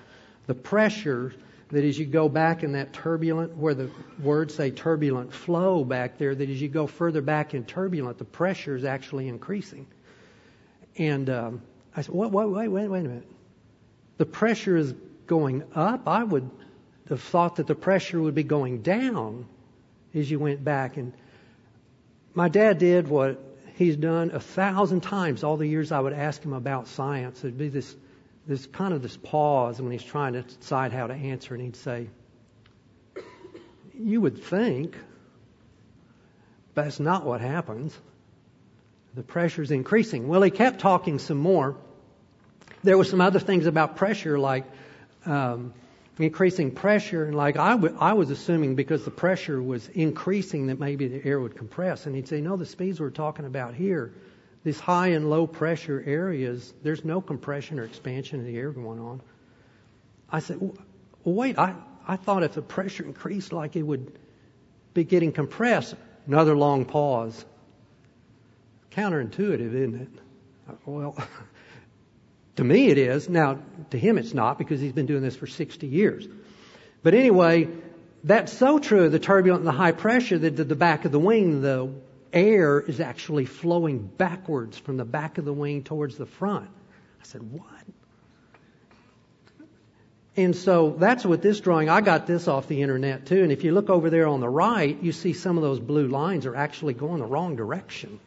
[0.47, 1.35] the pressure
[1.71, 3.91] that as you go back in that turbulent, where the
[4.23, 8.25] words say turbulent flow back there, that as you go further back in turbulent, the
[8.25, 9.87] pressure is actually increasing.
[10.97, 11.63] And um,
[11.95, 13.29] I said, wait, wait, wait, wait, wait a minute.
[14.19, 14.95] The pressure is
[15.27, 16.07] going up.
[16.07, 16.49] I would
[17.09, 19.47] have thought that the pressure would be going down
[20.15, 20.97] as you went back.
[20.97, 21.13] And
[22.33, 23.43] my dad did what
[23.77, 27.41] he's done a thousand times all the years I would ask him about science.
[27.41, 27.95] There'd be this,
[28.47, 31.77] this kind of this pause when he's trying to decide how to answer, and he'd
[31.77, 32.09] say,
[33.95, 34.97] You would think,
[36.75, 37.97] but that's not what happens.
[39.15, 40.27] The pressure's increasing.
[40.27, 41.77] Well, he kept talking some more.
[42.83, 44.65] There were some other things about pressure, like
[45.27, 45.75] um,
[46.19, 50.81] increasing pressure, and like I, w- I was assuming because the pressure was increasing that
[50.81, 52.07] maybe the air would compress.
[52.07, 54.13] And he'd say, no, the speeds we're talking about here,
[54.65, 58.99] these high and low pressure areas, there's no compression or expansion of the air going
[58.99, 59.21] on.
[60.31, 60.75] I said, well,
[61.25, 61.75] wait, I,
[62.07, 64.19] I thought if the pressure increased, like it would
[64.95, 65.95] be getting compressed.
[66.27, 67.45] Another long pause.
[68.91, 70.09] Counterintuitive, isn't it?
[70.87, 71.17] Well,
[72.57, 73.29] To me, it is.
[73.29, 73.59] Now,
[73.91, 76.27] to him, it's not because he's been doing this for 60 years.
[77.03, 77.69] But anyway,
[78.25, 81.13] that's so true of the turbulent and the high pressure that at the back of
[81.13, 81.91] the wing, the
[82.33, 86.69] air is actually flowing backwards from the back of the wing towards the front.
[87.21, 87.65] I said, what?
[90.37, 93.43] And so that's what this drawing, I got this off the internet too.
[93.43, 96.09] And if you look over there on the right, you see some of those blue
[96.09, 98.21] lines are actually going the wrong direction.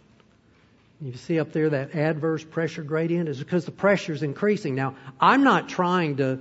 [1.02, 4.76] You see up there that adverse pressure gradient is because the pressure is increasing.
[4.76, 6.40] Now, I'm not trying to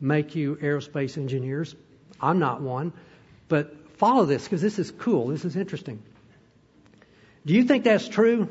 [0.00, 1.74] make you aerospace engineers.
[2.20, 2.92] I'm not one.
[3.48, 5.28] But follow this because this is cool.
[5.28, 6.02] This is interesting.
[7.44, 8.48] Do you think that's true?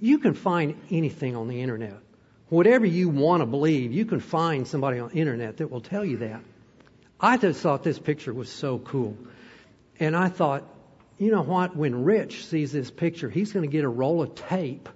[0.00, 1.98] You can find anything on the internet.
[2.48, 6.04] Whatever you want to believe, you can find somebody on the internet that will tell
[6.04, 6.40] you that.
[7.20, 9.16] I just thought this picture was so cool.
[10.00, 10.64] And I thought,
[11.18, 11.76] you know what?
[11.76, 14.88] When Rich sees this picture, he's going to get a roll of tape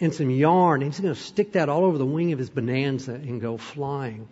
[0.00, 0.82] and some yarn.
[0.82, 3.56] And he's going to stick that all over the wing of his Bonanza and go
[3.56, 4.28] flying.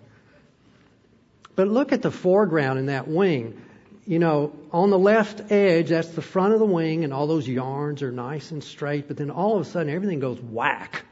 [1.56, 3.60] But look at the foreground in that wing.
[4.06, 7.48] you know, on the left edge, that's the front of the wing, and all those
[7.48, 11.04] yarns are nice and straight, but then all of a sudden everything goes whack.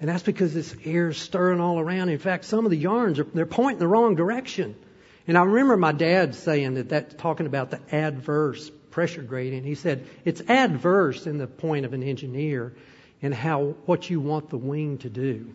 [0.00, 2.08] And that's because this air is stirring all around.
[2.08, 4.76] In fact, some of the yarns are they're pointing the wrong direction.
[5.26, 9.66] And I remember my dad saying that that's talking about the adverse pressure gradient.
[9.66, 12.72] He said it's adverse in the point of an engineer
[13.20, 15.52] and how what you want the wing to do.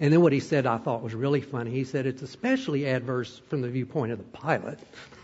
[0.00, 1.70] And then what he said I thought was really funny.
[1.70, 4.80] He said it's especially adverse from the viewpoint of the pilot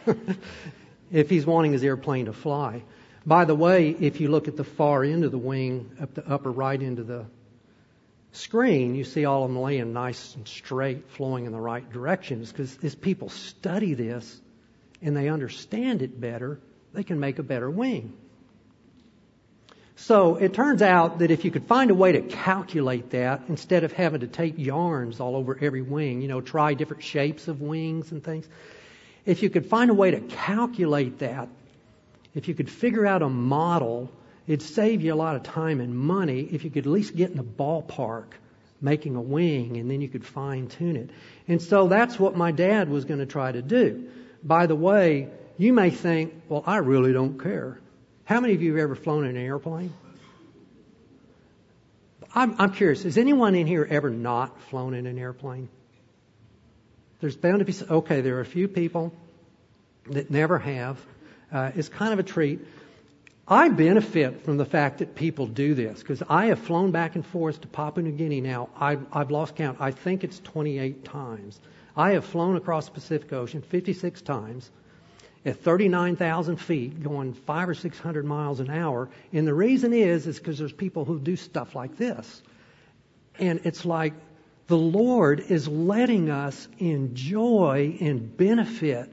[1.11, 2.81] if he's wanting his airplane to fly.
[3.27, 6.31] By the way, if you look at the far end of the wing, up the
[6.31, 7.25] upper right end of the
[8.31, 12.53] screen, you see all of them laying nice and straight, flowing in the right directions.
[12.53, 14.41] Because as people study this
[15.03, 16.61] and they understand it better,
[16.93, 18.13] they can make a better wing.
[19.97, 23.85] So it turns out that if you could find a way to calculate that instead
[23.85, 27.61] of having to tape yarns all over every wing, you know, try different shapes of
[27.61, 28.49] wings and things,
[29.27, 31.49] if you could find a way to calculate that,
[32.35, 34.11] if you could figure out a model,
[34.47, 37.31] it'd save you a lot of time and money if you could at least get
[37.31, 38.27] in the ballpark
[38.81, 41.11] making a wing and then you could fine tune it.
[41.47, 44.09] And so that's what my dad was going to try to do.
[44.43, 45.29] By the way,
[45.61, 47.79] you may think, well, I really don't care.
[48.25, 49.93] How many of you have ever flown in an airplane?
[52.35, 55.69] I'm, I'm curious, has anyone in here ever not flown in an airplane?
[57.21, 59.13] There's bound to be, okay, there are a few people
[60.07, 60.99] that never have.
[61.53, 62.61] Uh, it's kind of a treat.
[63.47, 67.27] I benefit from the fact that people do this because I have flown back and
[67.27, 68.71] forth to Papua New Guinea now.
[68.79, 69.77] I've, I've lost count.
[69.79, 71.61] I think it's 28 times.
[71.95, 74.71] I have flown across the Pacific Ocean 56 times
[75.45, 79.09] at 39,000 feet, going five or 600 miles an hour.
[79.33, 82.43] And the reason is, is because there's people who do stuff like this.
[83.39, 84.13] And it's like
[84.67, 89.11] the Lord is letting us enjoy and benefit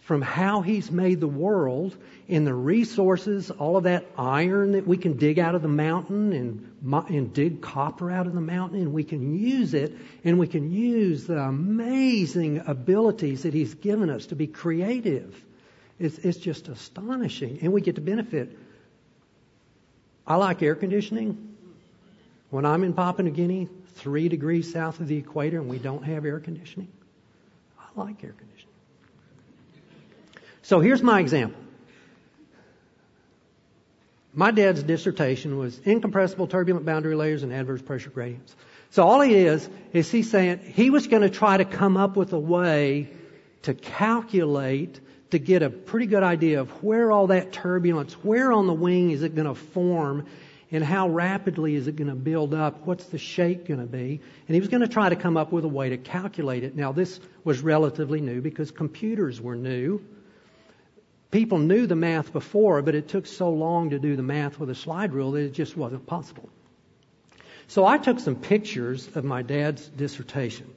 [0.00, 1.96] from how He's made the world
[2.28, 6.32] and the resources, all of that iron that we can dig out of the mountain
[6.32, 10.48] and, and dig copper out of the mountain, and we can use it, and we
[10.48, 15.40] can use the amazing abilities that He's given us to be creative.
[16.00, 18.56] It's, it's just astonishing, and we get to benefit.
[20.26, 21.56] I like air conditioning.
[22.48, 26.02] When I'm in Papua New Guinea, three degrees south of the equator, and we don't
[26.02, 26.88] have air conditioning,
[27.78, 28.74] I like air conditioning.
[30.62, 31.60] So here's my example.
[34.32, 38.54] My dad's dissertation was incompressible turbulent boundary layers and adverse pressure gradients.
[38.90, 42.16] So all he is, is he's saying he was going to try to come up
[42.16, 43.10] with a way
[43.62, 45.00] to calculate,
[45.30, 49.10] to get a pretty good idea of where all that turbulence, where on the wing
[49.10, 50.26] is it going to form,
[50.72, 52.86] and how rapidly is it going to build up?
[52.86, 54.20] What's the shape going to be?
[54.46, 56.76] And he was going to try to come up with a way to calculate it.
[56.76, 60.00] Now this was relatively new because computers were new
[61.30, 64.70] people knew the math before, but it took so long to do the math with
[64.70, 66.48] a slide rule that it just wasn't possible.
[67.68, 70.72] So I took some pictures of my dad's dissertation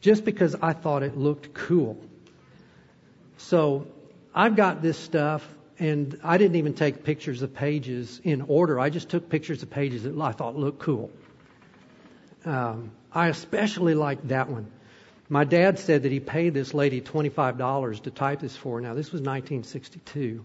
[0.00, 2.02] just because I thought it looked cool.
[3.36, 3.86] So
[4.34, 5.46] I've got this stuff,
[5.78, 8.78] and I didn't even take pictures of pages in order.
[8.80, 11.10] I just took pictures of pages that I thought looked cool.
[12.44, 14.70] Um, I especially liked that one.
[15.28, 18.80] My dad said that he paid this lady $25 to type this for.
[18.80, 20.44] Now, this was 1962.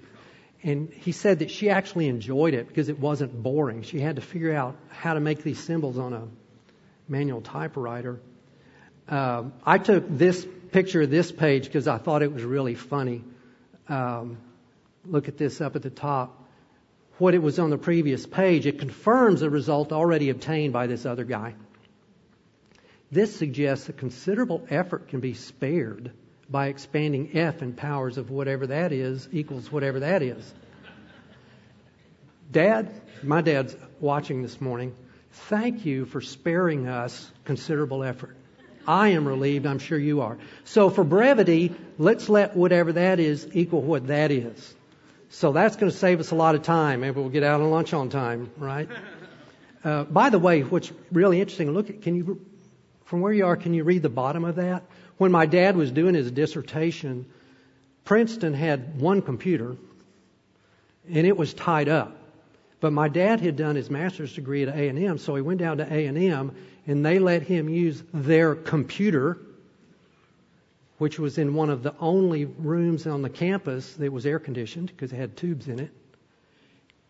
[0.63, 3.83] And he said that she actually enjoyed it because it wasn't boring.
[3.83, 6.27] She had to figure out how to make these symbols on a
[7.07, 8.19] manual typewriter.
[9.07, 13.23] Um, I took this picture of this page because I thought it was really funny.
[13.87, 14.37] Um,
[15.05, 16.35] look at this up at the top.
[17.17, 21.05] What it was on the previous page, it confirms the result already obtained by this
[21.05, 21.55] other guy.
[23.11, 26.11] This suggests that considerable effort can be spared
[26.49, 30.53] by expanding F in powers of whatever that is equals whatever that is.
[32.51, 32.89] Dad,
[33.21, 34.95] my dad's watching this morning.
[35.31, 38.35] Thank you for sparing us considerable effort.
[38.89, 39.67] I am relieved.
[39.67, 40.39] I'm sure you are.
[40.63, 44.75] So for brevity, let's let whatever that is equal what that is.
[45.29, 47.01] So that's going to save us a lot of time.
[47.01, 48.89] Maybe we'll get out on lunch on time, right?
[49.81, 52.45] Uh, by the way, what's really interesting, look at, can you
[53.05, 54.83] from where you are, can you read the bottom of that?
[55.17, 57.25] When my dad was doing his dissertation,
[58.03, 59.77] Princeton had one computer,
[61.09, 62.17] and it was tied up.
[62.81, 65.85] But my dad had done his master's degree at A&M, so he went down to
[65.85, 66.55] A&M,
[66.89, 69.37] and they let him use their computer,
[70.97, 74.87] which was in one of the only rooms on the campus that was air conditioned
[74.87, 75.91] because it had tubes in it.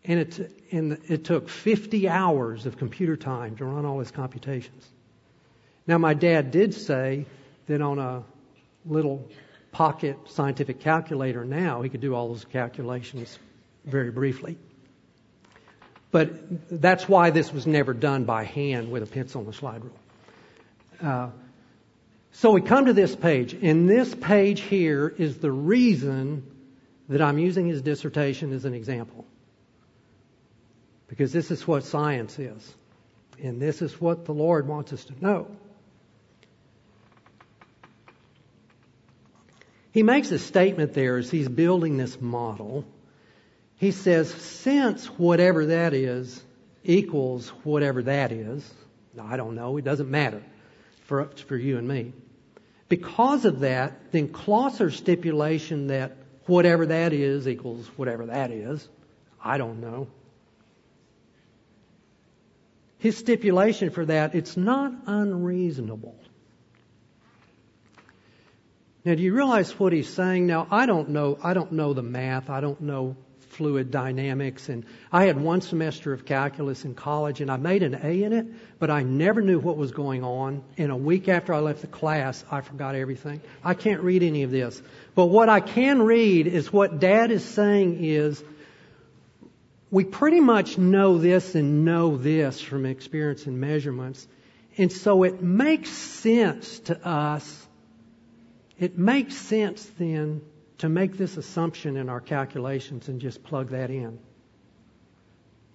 [0.04, 4.86] And it, and it took 50 hours of computer time to run all his computations.
[5.86, 7.24] Now, my dad did say
[7.66, 8.22] that on a
[8.84, 9.26] little
[9.72, 13.38] pocket scientific calculator now, he could do all those calculations
[13.86, 14.58] very briefly.
[16.10, 19.82] But that's why this was never done by hand with a pencil and a slide
[19.84, 19.98] rule.
[21.00, 21.30] Uh,
[22.32, 26.46] so we come to this page, and this page here is the reason
[27.08, 29.24] that I'm using his dissertation as an example.
[31.08, 32.74] Because this is what science is.
[33.42, 35.48] And this is what the Lord wants us to know.
[39.92, 42.84] He makes a statement there as he's building this model.
[43.80, 46.44] He says, since whatever that is
[46.84, 48.70] equals whatever that is,
[49.18, 50.42] I don't know, it doesn't matter
[51.06, 52.12] for, for you and me.
[52.90, 58.86] Because of that, then Clauser's stipulation that whatever that is equals whatever that is,
[59.42, 60.08] I don't know.
[62.98, 66.20] His stipulation for that, it's not unreasonable.
[69.06, 70.46] Now, do you realize what he's saying?
[70.46, 71.38] Now, I don't know.
[71.42, 72.50] I don't know the math.
[72.50, 73.16] I don't know
[73.60, 74.70] fluid dynamics.
[74.70, 78.32] And I had one semester of calculus in college, and I made an A in
[78.32, 78.46] it,
[78.78, 80.64] but I never knew what was going on.
[80.78, 83.42] And a week after I left the class, I forgot everything.
[83.62, 84.80] I can't read any of this.
[85.14, 88.42] But what I can read is what Dad is saying is
[89.90, 94.26] we pretty much know this and know this from experience and measurements.
[94.78, 97.66] And so it makes sense to us
[98.80, 100.40] it makes sense then
[100.80, 104.18] to make this assumption in our calculations and just plug that in.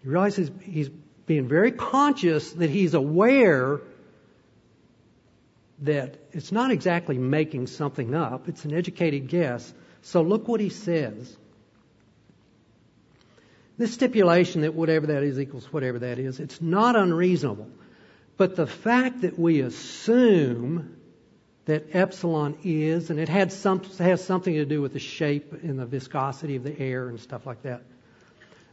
[0.04, 0.90] You realize he's, he's
[1.26, 3.82] being very conscious that he's aware
[5.82, 9.74] that it's not exactly making something up, it's an educated guess.
[10.02, 11.36] So look what he says.
[13.78, 17.70] This stipulation that whatever that is equals whatever that is, it's not unreasonable.
[18.38, 20.95] But the fact that we assume
[21.66, 25.80] that epsilon is, and it had some, has something to do with the shape and
[25.80, 27.82] the viscosity of the air and stuff like that.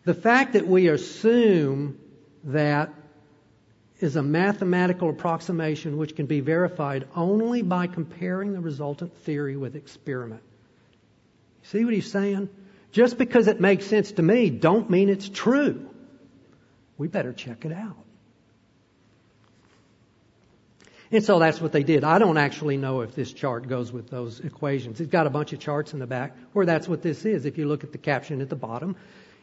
[0.04, 1.98] The fact that we assume
[2.44, 2.92] that
[4.00, 9.76] is a mathematical approximation which can be verified only by comparing the resultant theory with
[9.76, 10.42] experiment.
[11.62, 12.48] See what he's saying?
[12.90, 15.88] Just because it makes sense to me don't mean it's true.
[16.98, 17.96] We better check it out.
[21.12, 22.04] And so that's what they did.
[22.04, 24.98] I don't actually know if this chart goes with those equations.
[24.98, 27.44] It's got a bunch of charts in the back where that's what this is.
[27.44, 28.96] If you look at the caption at the bottom,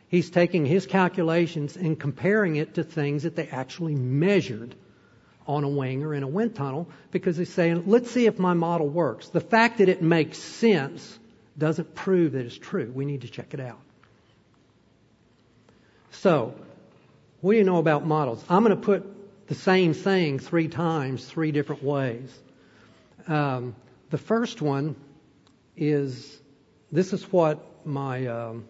[0.07, 4.73] he's taking his calculations and comparing it to things that they actually measured
[5.45, 8.53] on a wing or in a wind tunnel because he's saying, let's see if my
[8.53, 9.29] model works.
[9.29, 11.19] The fact that it makes sense
[11.55, 12.91] doesn't prove that it's true.
[12.91, 13.79] We need to check it out.
[16.11, 16.55] So,
[17.41, 18.43] what do you know about models?
[18.49, 19.18] I'm going to put
[19.49, 22.39] the same thing three times, three different ways.
[23.27, 23.75] Um,
[24.11, 24.95] the first one
[25.75, 26.39] is
[26.91, 28.65] this is what my um,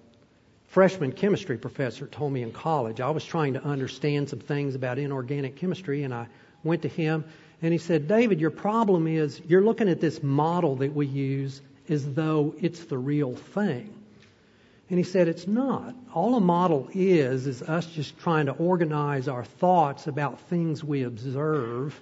[0.67, 3.01] freshman chemistry professor told me in college.
[3.01, 6.27] I was trying to understand some things about inorganic chemistry, and I
[6.63, 7.25] went to him
[7.61, 11.61] and he said, David, your problem is you're looking at this model that we use
[11.89, 13.93] as though it's the real thing.
[14.89, 15.95] And he said, It's not.
[16.13, 21.03] All a model is, is us just trying to organize our thoughts about things we
[21.03, 21.99] observe.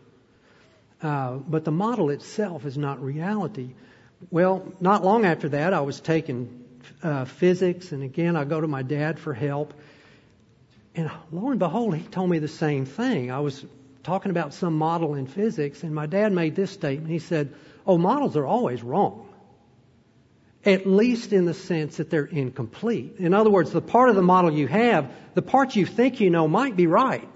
[1.02, 3.74] Uh, but the model itself is not reality.
[4.32, 6.64] Well, not long after that, I was taking
[7.04, 9.74] uh, physics, and again, I go to my dad for help.
[10.96, 13.30] And lo and behold, he told me the same thing.
[13.30, 13.64] I was
[14.02, 17.12] talking about some model in physics, and my dad made this statement.
[17.12, 17.54] He said,
[17.86, 19.27] Oh, models are always wrong
[20.68, 23.16] at least in the sense that they're incomplete.
[23.20, 26.30] In other words, the part of the model you have, the part you think you
[26.30, 27.28] know might be right,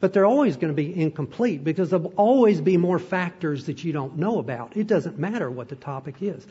[0.00, 3.92] but they're always going to be incomplete because there'll always be more factors that you
[3.92, 4.76] don't know about.
[4.76, 6.44] It doesn't matter what the topic is.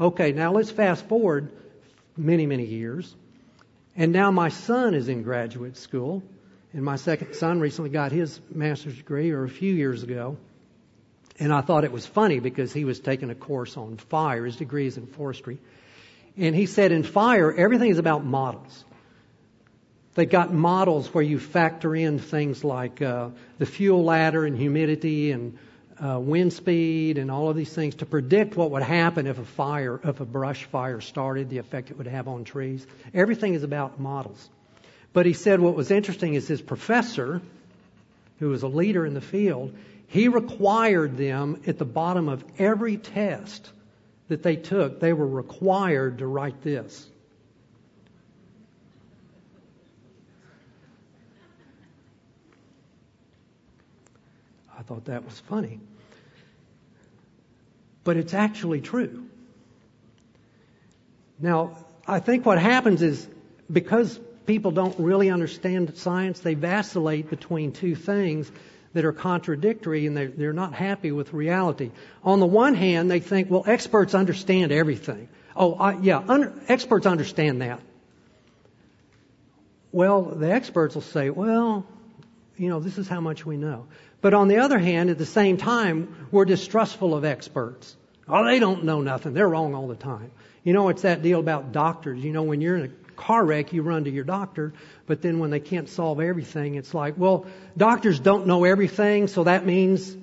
[0.00, 1.52] Okay, now let's fast forward
[2.16, 3.14] many, many years.
[3.94, 6.24] And now my son is in graduate school,
[6.72, 10.36] and my second son recently got his master's degree, or a few years ago.
[11.40, 14.44] And I thought it was funny because he was taking a course on fire.
[14.44, 15.58] His degree is in forestry.
[16.36, 18.84] And he said in fire, everything is about models.
[20.14, 25.32] They've got models where you factor in things like uh, the fuel ladder and humidity
[25.32, 25.58] and
[25.98, 29.44] uh, wind speed and all of these things to predict what would happen if a
[29.44, 32.86] fire, if a brush fire started, the effect it would have on trees.
[33.14, 34.48] Everything is about models.
[35.14, 37.40] But he said what was interesting is his professor,
[38.40, 39.74] who was a leader in the field,
[40.10, 43.70] he required them at the bottom of every test
[44.26, 47.06] that they took, they were required to write this.
[54.76, 55.78] I thought that was funny.
[58.02, 59.26] But it's actually true.
[61.38, 63.28] Now, I think what happens is
[63.70, 68.50] because people don't really understand science, they vacillate between two things
[68.92, 71.90] that are contradictory and they're, they're not happy with reality.
[72.24, 75.28] On the one hand, they think, well, experts understand everything.
[75.54, 77.80] Oh, I, yeah, experts understand that.
[79.92, 81.86] Well, the experts will say, well,
[82.56, 83.86] you know, this is how much we know.
[84.20, 87.96] But on the other hand, at the same time, we're distrustful of experts.
[88.28, 89.34] Oh, they don't know nothing.
[89.34, 90.30] They're wrong all the time.
[90.62, 92.22] You know, it's that deal about doctors.
[92.22, 94.72] You know, when you're in a car wreck, you run to your doctor,
[95.06, 97.46] but then when they can't solve everything, it's like, well,
[97.76, 100.16] doctors don't know everything, so that means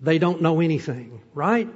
[0.00, 1.68] they don't know anything, right?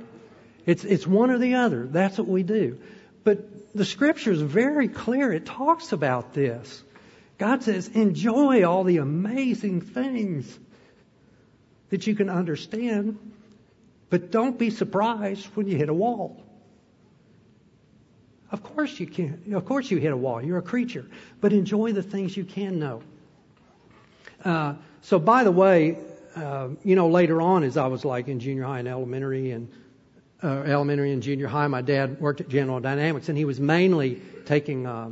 [0.67, 1.87] It's, it's one or the other.
[1.87, 2.79] That's what we do.
[3.25, 5.33] But the scripture is very clear.
[5.33, 6.83] It talks about this.
[7.39, 10.59] God says, enjoy all the amazing things
[11.91, 13.19] that you can understand,
[14.11, 16.45] but don't be surprised when you hit a wall.
[18.51, 19.53] Of course you can.
[19.53, 20.43] Of course you hit a wall.
[20.43, 21.07] You're a creature.
[21.41, 23.03] But enjoy the things you can know.
[24.45, 25.99] Uh, so, by the way,
[26.35, 29.69] uh, you know, later on, as I was like in junior high and elementary and
[30.43, 34.23] uh, elementary and junior high, my dad worked at General Dynamics, and he was mainly
[34.47, 35.11] taking uh,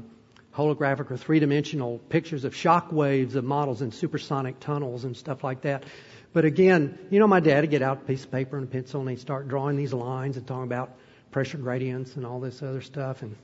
[0.55, 5.63] holographic or three-dimensional pictures of shock waves of models in supersonic tunnels and stuff like
[5.63, 5.85] that.
[6.33, 8.71] But again, you know, my dad would get out a piece of paper and a
[8.71, 10.97] pencil and he'd start drawing these lines and talking about
[11.37, 13.21] pressure gradients and all this other stuff.
[13.21, 13.37] And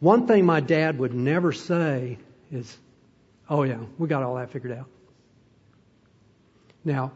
[0.00, 2.16] one thing my dad would never say
[2.50, 2.74] is,
[3.50, 4.86] "Oh yeah, we got all that figured out."
[6.82, 7.12] Now,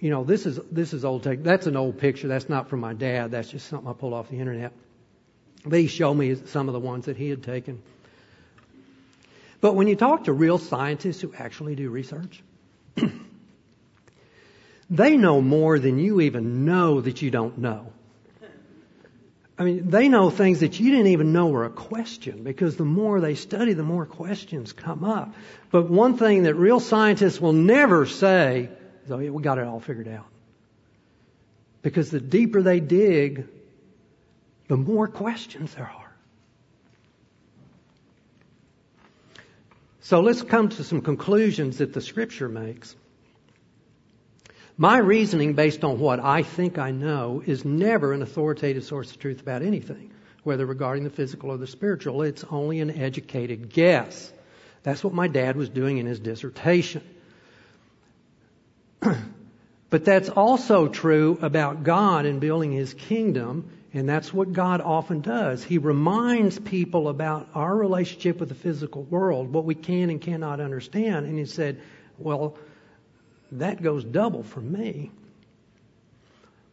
[0.00, 1.42] you know, this is this is old tech.
[1.42, 2.28] That's an old picture.
[2.28, 3.30] That's not from my dad.
[3.30, 4.72] That's just something I pulled off the internet.
[5.66, 7.82] But he showed me some of the ones that he had taken.
[9.60, 12.42] But when you talk to real scientists who actually do research,
[14.88, 17.92] they know more than you even know that you don't know.
[19.58, 22.84] I mean, they know things that you didn't even know were a question because the
[22.84, 25.34] more they study, the more questions come up.
[25.70, 28.68] But one thing that real scientists will never say
[29.04, 30.26] is, oh, yeah, we got it all figured out.
[31.80, 33.48] Because the deeper they dig,
[34.68, 36.12] the more questions there are.
[40.00, 42.94] So let's come to some conclusions that the scripture makes.
[44.78, 49.18] My reasoning based on what I think I know is never an authoritative source of
[49.18, 50.10] truth about anything,
[50.42, 52.22] whether regarding the physical or the spiritual.
[52.22, 54.30] It's only an educated guess.
[54.82, 57.02] That's what my dad was doing in his dissertation.
[59.00, 65.22] but that's also true about God and building his kingdom, and that's what God often
[65.22, 65.64] does.
[65.64, 70.60] He reminds people about our relationship with the physical world, what we can and cannot
[70.60, 71.80] understand, and he said,
[72.18, 72.58] well,
[73.52, 75.10] that goes double for me.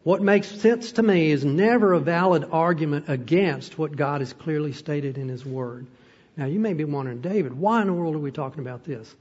[0.03, 4.74] What makes sense to me is never a valid argument against what God has clearly
[4.74, 5.88] stated in His Word.
[6.36, 9.13] Now, you may be wondering, David, why in the world are we talking about this?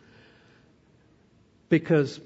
[1.68, 2.20] Because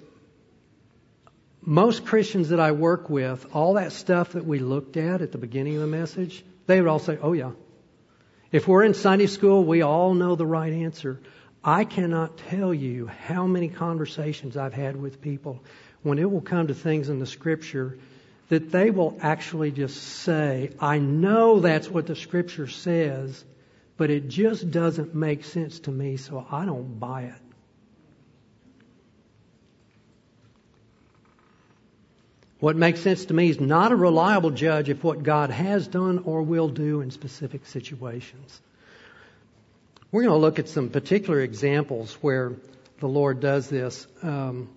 [1.60, 5.38] most Christians that I work with, all that stuff that we looked at at the
[5.38, 7.50] beginning of the message, they would all say, oh, yeah.
[8.52, 11.20] If we're in Sunday school, we all know the right answer.
[11.68, 15.64] I cannot tell you how many conversations I've had with people
[16.04, 17.98] when it will come to things in the scripture
[18.50, 23.44] that they will actually just say, I know that's what the scripture says,
[23.96, 27.34] but it just doesn't make sense to me, so I don't buy it.
[32.60, 36.20] What makes sense to me is not a reliable judge of what God has done
[36.20, 38.60] or will do in specific situations.
[40.12, 42.52] We're going to look at some particular examples where
[43.00, 44.70] the Lord does this, um,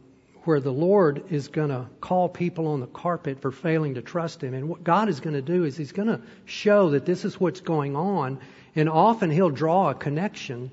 [0.44, 4.44] where the Lord is going to call people on the carpet for failing to trust
[4.44, 4.56] Him.
[4.56, 7.40] And what God is going to do is He's going to show that this is
[7.40, 8.40] what's going on,
[8.76, 10.72] and often He'll draw a connection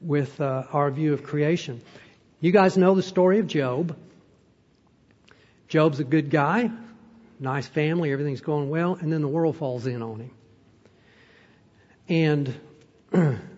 [0.00, 1.80] with uh, our view of creation.
[2.40, 3.96] You guys know the story of Job.
[5.68, 6.70] Job's a good guy,
[7.38, 10.30] nice family, everything's going well, and then the world falls in on him.
[12.08, 13.40] And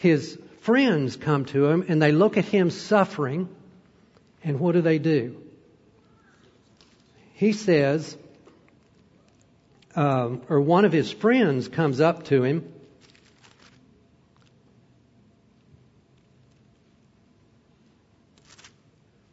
[0.00, 3.54] his friends come to him and they look at him suffering,
[4.42, 5.36] and what do they do?
[7.34, 8.16] He says,
[9.94, 12.72] um, or one of his friends comes up to him.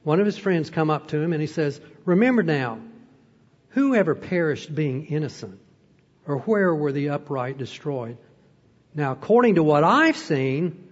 [0.04, 2.80] One of his friends come up to him and he says, Remember now,
[3.70, 5.62] who ever perished being innocent?
[6.26, 8.18] Or where were the upright destroyed?
[8.94, 10.88] Now, according to what I've seen,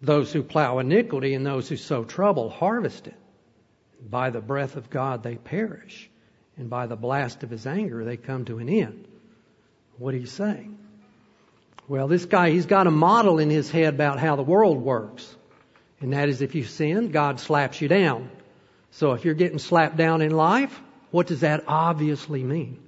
[0.00, 3.14] those who plow iniquity and those who sow trouble harvest it.
[4.08, 6.10] By the breath of God they perish,
[6.56, 9.06] and by the blast of his anger they come to an end.
[9.98, 10.78] What he's saying.
[11.86, 15.36] Well, this guy, he's got a model in his head about how the world works.
[16.00, 18.30] And that is if you sin, God slaps you down.
[18.90, 20.80] So if you're getting slapped down in life,
[21.10, 22.82] what does that obviously mean?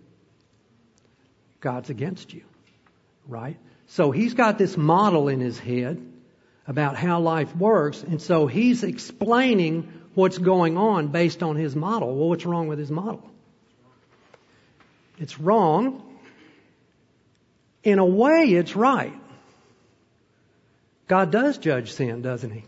[1.61, 2.43] God's against you,
[3.29, 3.57] right?
[3.89, 6.01] So he's got this model in his head
[6.67, 12.15] about how life works, and so he's explaining what's going on based on his model.
[12.15, 13.23] Well, what's wrong with his model?
[15.19, 16.03] It's wrong.
[17.83, 19.13] In a way, it's right.
[21.07, 22.65] God does judge sin, doesn't he?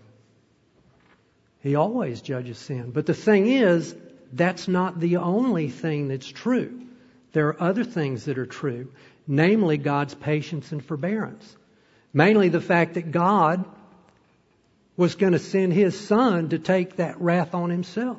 [1.61, 2.91] He always judges sin.
[2.91, 3.97] But the thing is,
[4.33, 6.83] that's not the only thing that's true.
[7.33, 8.93] There are other things that are true,
[9.27, 11.57] namely God's patience and forbearance.
[12.13, 13.65] Mainly the fact that God
[14.97, 18.19] was going to send His Son to take that wrath on Himself.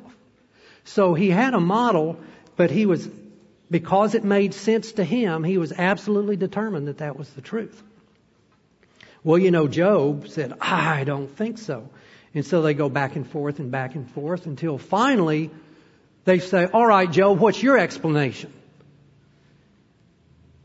[0.84, 2.20] So He had a model,
[2.56, 3.08] but He was,
[3.70, 7.82] because it made sense to Him, He was absolutely determined that that was the truth.
[9.24, 11.88] Well, you know, Job said, I don't think so.
[12.34, 15.50] And so they go back and forth and back and forth until finally
[16.24, 18.52] they say, All right, Job, what's your explanation?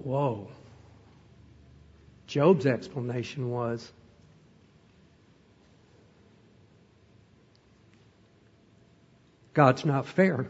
[0.03, 0.47] Whoa.
[2.27, 3.91] Job's explanation was,
[9.53, 10.47] God's not fair.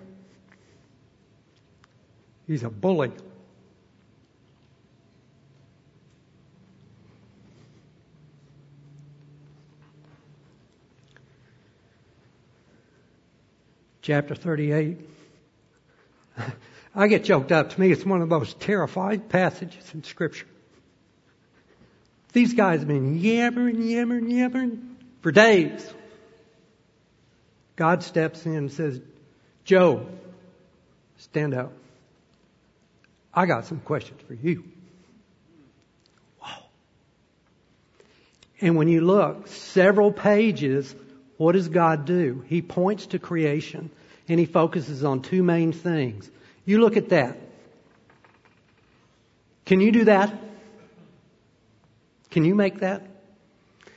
[2.47, 3.11] He's a bully.
[14.03, 14.99] chapter 38.
[16.95, 17.71] I get choked up.
[17.71, 20.45] To me, it's one of the most terrifying passages in Scripture.
[22.33, 25.91] These guys have been yammering, yammering, yammering for days.
[27.75, 29.01] God steps in and says,
[29.65, 30.07] Joe,
[31.17, 31.73] stand up.
[33.33, 34.63] I got some questions for you.
[36.41, 36.65] Wow.
[38.61, 40.93] And when you look, several pages
[41.37, 42.43] what does God do?
[42.47, 43.89] He points to creation
[44.29, 46.29] and he focuses on two main things.
[46.65, 47.37] You look at that.
[49.65, 50.33] Can you do that?
[52.31, 53.05] Can you make that?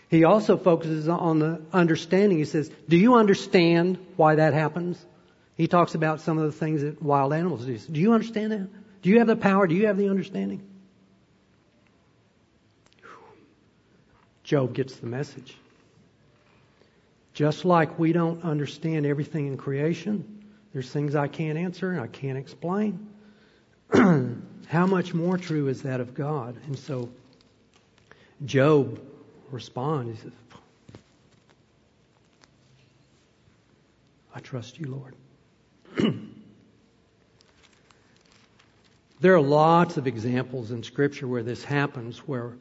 [0.09, 2.39] He also focuses on the understanding.
[2.39, 5.05] He says, Do you understand why that happens?
[5.57, 7.79] He talks about some of the things that wild animals do.
[7.79, 8.69] Do you understand that?
[9.03, 9.67] Do you have the power?
[9.67, 10.63] Do you have the understanding?
[14.45, 15.57] Job gets the message.
[17.33, 20.36] Just like we don't understand everything in creation,
[20.77, 23.09] there's things I can't answer and I can't explain.
[23.95, 26.55] How much more true is that of God?
[26.67, 27.09] And so
[28.45, 29.01] Job
[29.51, 30.33] responds, he says,
[34.35, 35.03] I trust you,
[35.97, 36.15] Lord.
[39.21, 42.53] there are lots of examples in Scripture where this happens, where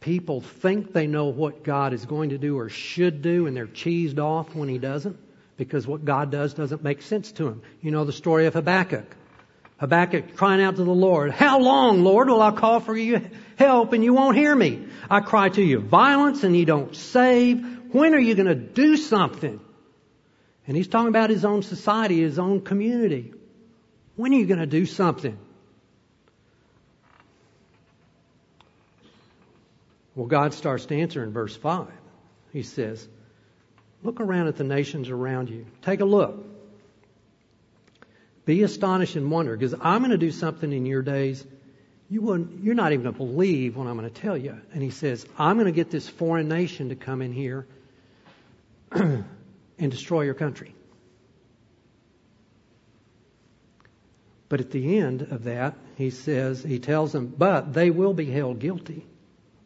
[0.00, 3.68] people think they know what God is going to do or should do, and they're
[3.68, 5.29] cheesed off when He doesn't
[5.60, 7.60] because what God does doesn't make sense to him.
[7.82, 9.14] You know the story of Habakkuk.
[9.76, 13.92] Habakkuk crying out to the Lord, How long, Lord, will I call for you help
[13.92, 14.86] and you won't hear me?
[15.10, 17.92] I cry to you violence and you don't save.
[17.92, 19.60] When are you going to do something?
[20.66, 23.34] And he's talking about his own society, his own community.
[24.16, 25.36] When are you going to do something?
[30.14, 31.86] Well, God starts to answer in verse 5.
[32.54, 33.06] He says,
[34.02, 35.66] Look around at the nations around you.
[35.82, 36.46] Take a look.
[38.46, 41.44] Be astonished and wonder, because I'm going to do something in your days
[42.10, 44.60] you wouldn't, you're not even going to believe what I'm going to tell you.
[44.74, 47.68] And he says, I'm going to get this foreign nation to come in here
[48.90, 49.24] and
[49.78, 50.74] destroy your country.
[54.48, 58.28] But at the end of that, he says, he tells them, but they will be
[58.28, 59.06] held guilty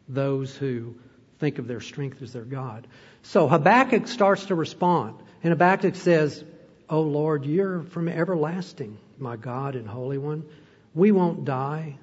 [0.07, 0.93] those who
[1.39, 2.85] think of their strength as their God.
[3.25, 5.15] So Habakkuk starts to respond.
[5.43, 6.43] And Habakkuk says,
[6.89, 10.45] Oh Lord, you're from everlasting, my God and Holy One.
[10.93, 11.97] We won't die.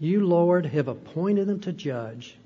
[0.00, 2.36] You, Lord, have appointed them to judge,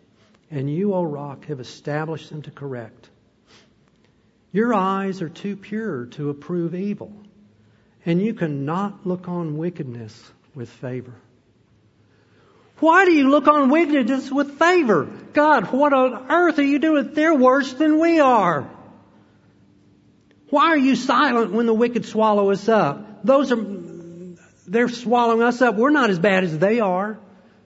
[0.51, 3.09] and you, O rock, have established them to correct.
[4.53, 7.12] Your eyes are too pure to approve evil,
[8.05, 11.14] and you cannot look on wickedness with favor.
[12.81, 15.09] Why do you look on wickedness with favor?
[15.33, 17.12] God, what on earth are you doing?
[17.12, 18.70] They're worse than we are.
[20.51, 23.24] Why are you silent when the wicked swallow us up?
[23.24, 23.66] Those are,
[24.66, 25.74] they're swallowing us up.
[25.74, 27.18] We're not as bad as they are.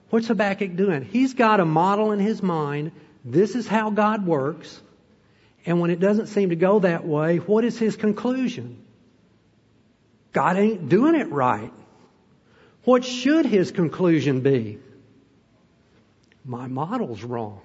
[0.09, 1.03] What's Habakkuk doing?
[1.03, 2.91] He's got a model in his mind.
[3.23, 4.81] This is how God works.
[5.65, 8.83] And when it doesn't seem to go that way, what is his conclusion?
[10.33, 11.71] God ain't doing it right.
[12.83, 14.79] What should his conclusion be?
[16.45, 17.61] My model's wrong.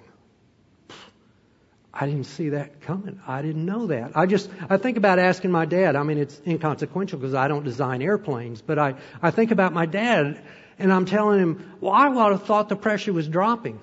[1.93, 3.19] I didn't see that coming.
[3.27, 4.15] I didn't know that.
[4.15, 5.95] I just, I think about asking my dad.
[5.95, 9.85] I mean, it's inconsequential because I don't design airplanes, but I, I think about my
[9.85, 10.41] dad
[10.77, 13.81] and I'm telling him, well, I would have thought the pressure was dropping.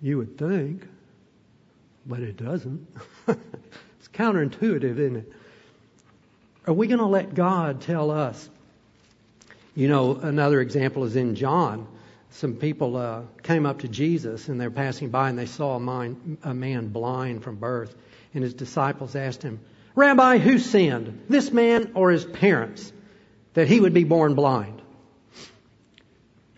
[0.00, 0.86] You would think,
[2.06, 2.86] but it doesn't.
[3.26, 5.32] it's counterintuitive, isn't it?
[6.68, 8.48] Are we going to let God tell us?
[9.74, 11.88] You know, another example is in John
[12.30, 15.80] some people uh, came up to Jesus and they're passing by and they saw a,
[15.80, 17.94] mind, a man blind from birth.
[18.34, 19.60] And his disciples asked him,
[19.94, 22.92] Rabbi, who sinned, this man or his parents,
[23.54, 24.80] that he would be born blind?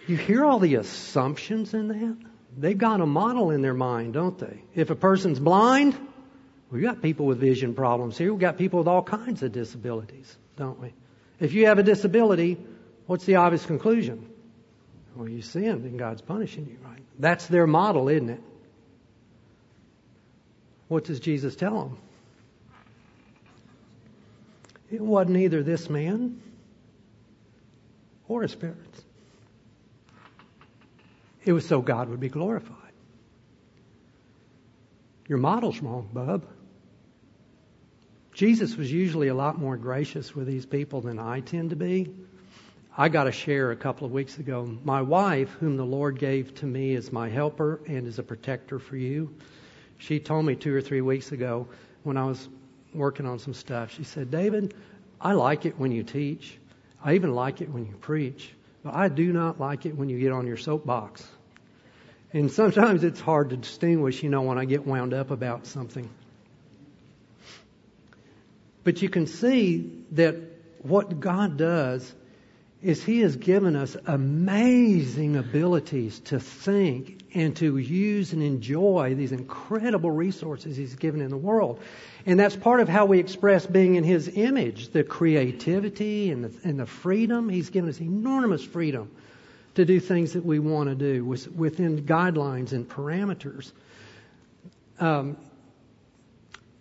[0.07, 2.16] You hear all the assumptions in that?
[2.59, 4.62] They've got a model in their mind, don't they?
[4.75, 5.97] If a person's blind,
[6.71, 8.33] we've got people with vision problems here.
[8.33, 10.93] We've got people with all kinds of disabilities, don't we?
[11.39, 12.59] If you have a disability,
[13.07, 14.29] what's the obvious conclusion?
[15.15, 17.03] Well, you sinned and God's punishing you, right?
[17.19, 18.43] That's their model, isn't it?
[20.89, 21.99] What does Jesus tell them?
[24.91, 26.41] It wasn't either this man
[28.29, 29.05] or his parents.
[31.45, 32.77] It was so God would be glorified.
[35.29, 36.45] Your model's wrong, bub.
[38.35, 42.13] Jesus was usually a lot more gracious with these people than I tend to be.
[42.97, 44.76] I got a share a couple of weeks ago.
[44.84, 48.78] My wife, whom the Lord gave to me as my helper and as a protector
[48.78, 49.32] for you,
[49.99, 51.68] she told me two or three weeks ago
[52.03, 52.49] when I was
[52.93, 54.74] working on some stuff, she said, David,
[55.20, 56.59] I like it when you teach.
[57.05, 58.53] I even like it when you preach.
[58.82, 61.24] But I do not like it when you get on your soapbox.
[62.32, 66.09] And sometimes it's hard to distinguish, you know, when I get wound up about something.
[68.82, 70.36] But you can see that
[70.82, 72.14] what God does
[72.83, 79.33] is He has given us amazing abilities to think and to use and enjoy these
[79.33, 81.81] incredible resources He's given in the world.
[82.26, 86.68] And that's part of how we express being in His image, the creativity and the,
[86.68, 87.49] and the freedom.
[87.49, 89.11] He's given us enormous freedom
[89.74, 93.72] to do things that we want to do within guidelines and parameters.
[94.99, 95.37] Um,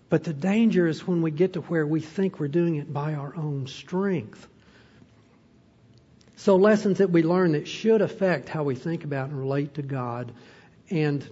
[0.10, 3.14] but the danger is when we get to where we think we're doing it by
[3.14, 4.48] our own strength.
[6.40, 9.82] So, lessons that we learn that should affect how we think about and relate to
[9.82, 10.32] God.
[10.90, 11.30] And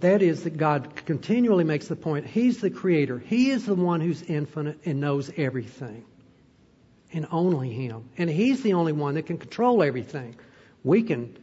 [0.00, 4.00] that is that God continually makes the point He's the creator, He is the one
[4.00, 6.02] who's infinite and knows everything.
[7.12, 8.08] And only Him.
[8.16, 10.36] And He's the only one that can control everything.
[10.82, 11.36] We can,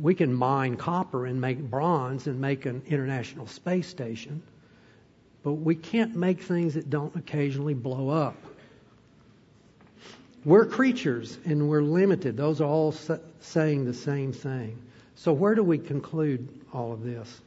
[0.00, 4.42] we can mine copper and make bronze and make an international space station,
[5.44, 8.34] but we can't make things that don't occasionally blow up.
[10.44, 12.36] We're creatures and we're limited.
[12.36, 12.94] Those are all
[13.40, 14.82] saying the same thing.
[15.14, 17.40] So, where do we conclude all of this?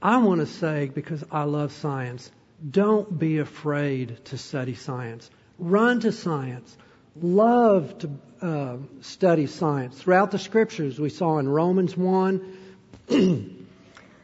[0.00, 2.30] I want to say, because I love science,
[2.70, 5.28] don't be afraid to study science.
[5.58, 6.76] Run to science.
[7.20, 8.10] Love to
[8.40, 10.00] uh, study science.
[10.00, 12.56] Throughout the scriptures, we saw in Romans 1
[13.08, 13.66] and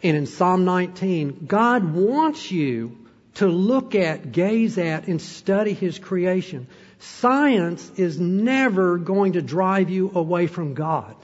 [0.02, 3.03] in Psalm 19, God wants you
[3.34, 6.68] to look at, gaze at, and study His creation.
[6.98, 11.16] Science is never going to drive you away from God.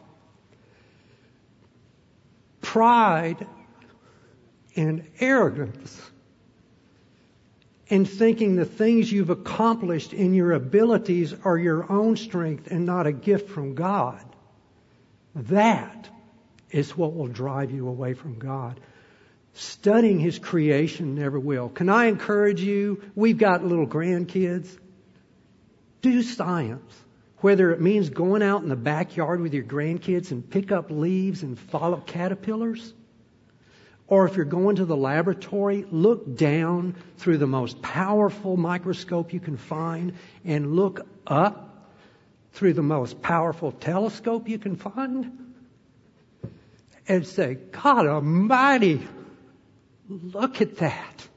[2.61, 3.47] Pride
[4.77, 6.11] and arrogance
[7.91, 13.07] and thinking the things you've accomplished in your abilities are your own strength and not
[13.07, 14.25] a gift from God.
[15.35, 16.09] That
[16.71, 18.79] is what will drive you away from God.
[19.55, 21.69] Studying His creation never will.
[21.69, 23.03] Can I encourage you?
[23.15, 24.79] We've got little grandkids.
[26.03, 26.95] Do science.
[27.39, 31.43] Whether it means going out in the backyard with your grandkids and pick up leaves
[31.43, 32.93] and follow caterpillars,
[34.07, 39.41] or if you're going to the laboratory, look down through the most powerful microscope you
[39.41, 41.89] can find and look up
[42.53, 45.39] through the most powerful telescope you can find
[47.09, 49.07] and say, God Almighty,
[50.11, 51.29] Look at that.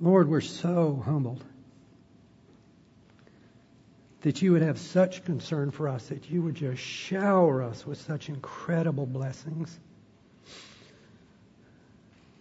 [0.00, 1.44] Lord, we're so humbled
[4.22, 8.00] that you would have such concern for us, that you would just shower us with
[8.00, 9.78] such incredible blessings.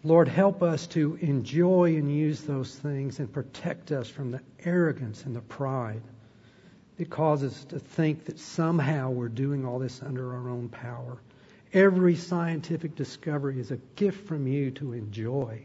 [0.06, 5.26] Lord, help us to enjoy and use those things and protect us from the arrogance
[5.26, 6.02] and the pride
[6.98, 11.18] it causes us to think that somehow we're doing all this under our own power.
[11.74, 15.64] Every scientific discovery is a gift from you to enjoy.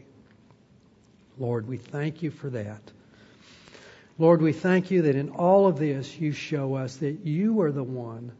[1.37, 2.81] Lord, we thank you for that.
[4.17, 7.71] Lord, we thank you that in all of this you show us that you are
[7.71, 8.31] the one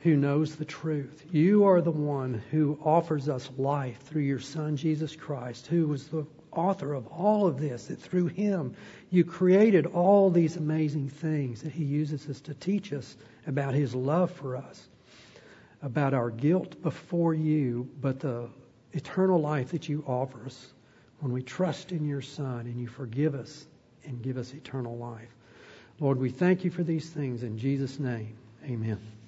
[0.00, 1.24] who knows the truth.
[1.32, 6.08] You are the one who offers us life through your Son, Jesus Christ, who was
[6.08, 8.74] the author of all of this, that through him
[9.10, 13.94] you created all these amazing things that he uses us to teach us about his
[13.94, 14.88] love for us,
[15.82, 18.48] about our guilt before you, but the
[18.92, 20.72] eternal life that you offer us
[21.20, 23.66] when we trust in your Son and you forgive us
[24.04, 25.28] and give us eternal life.
[26.00, 28.36] Lord, we thank you for these things in Jesus' name.
[28.64, 29.21] Amen.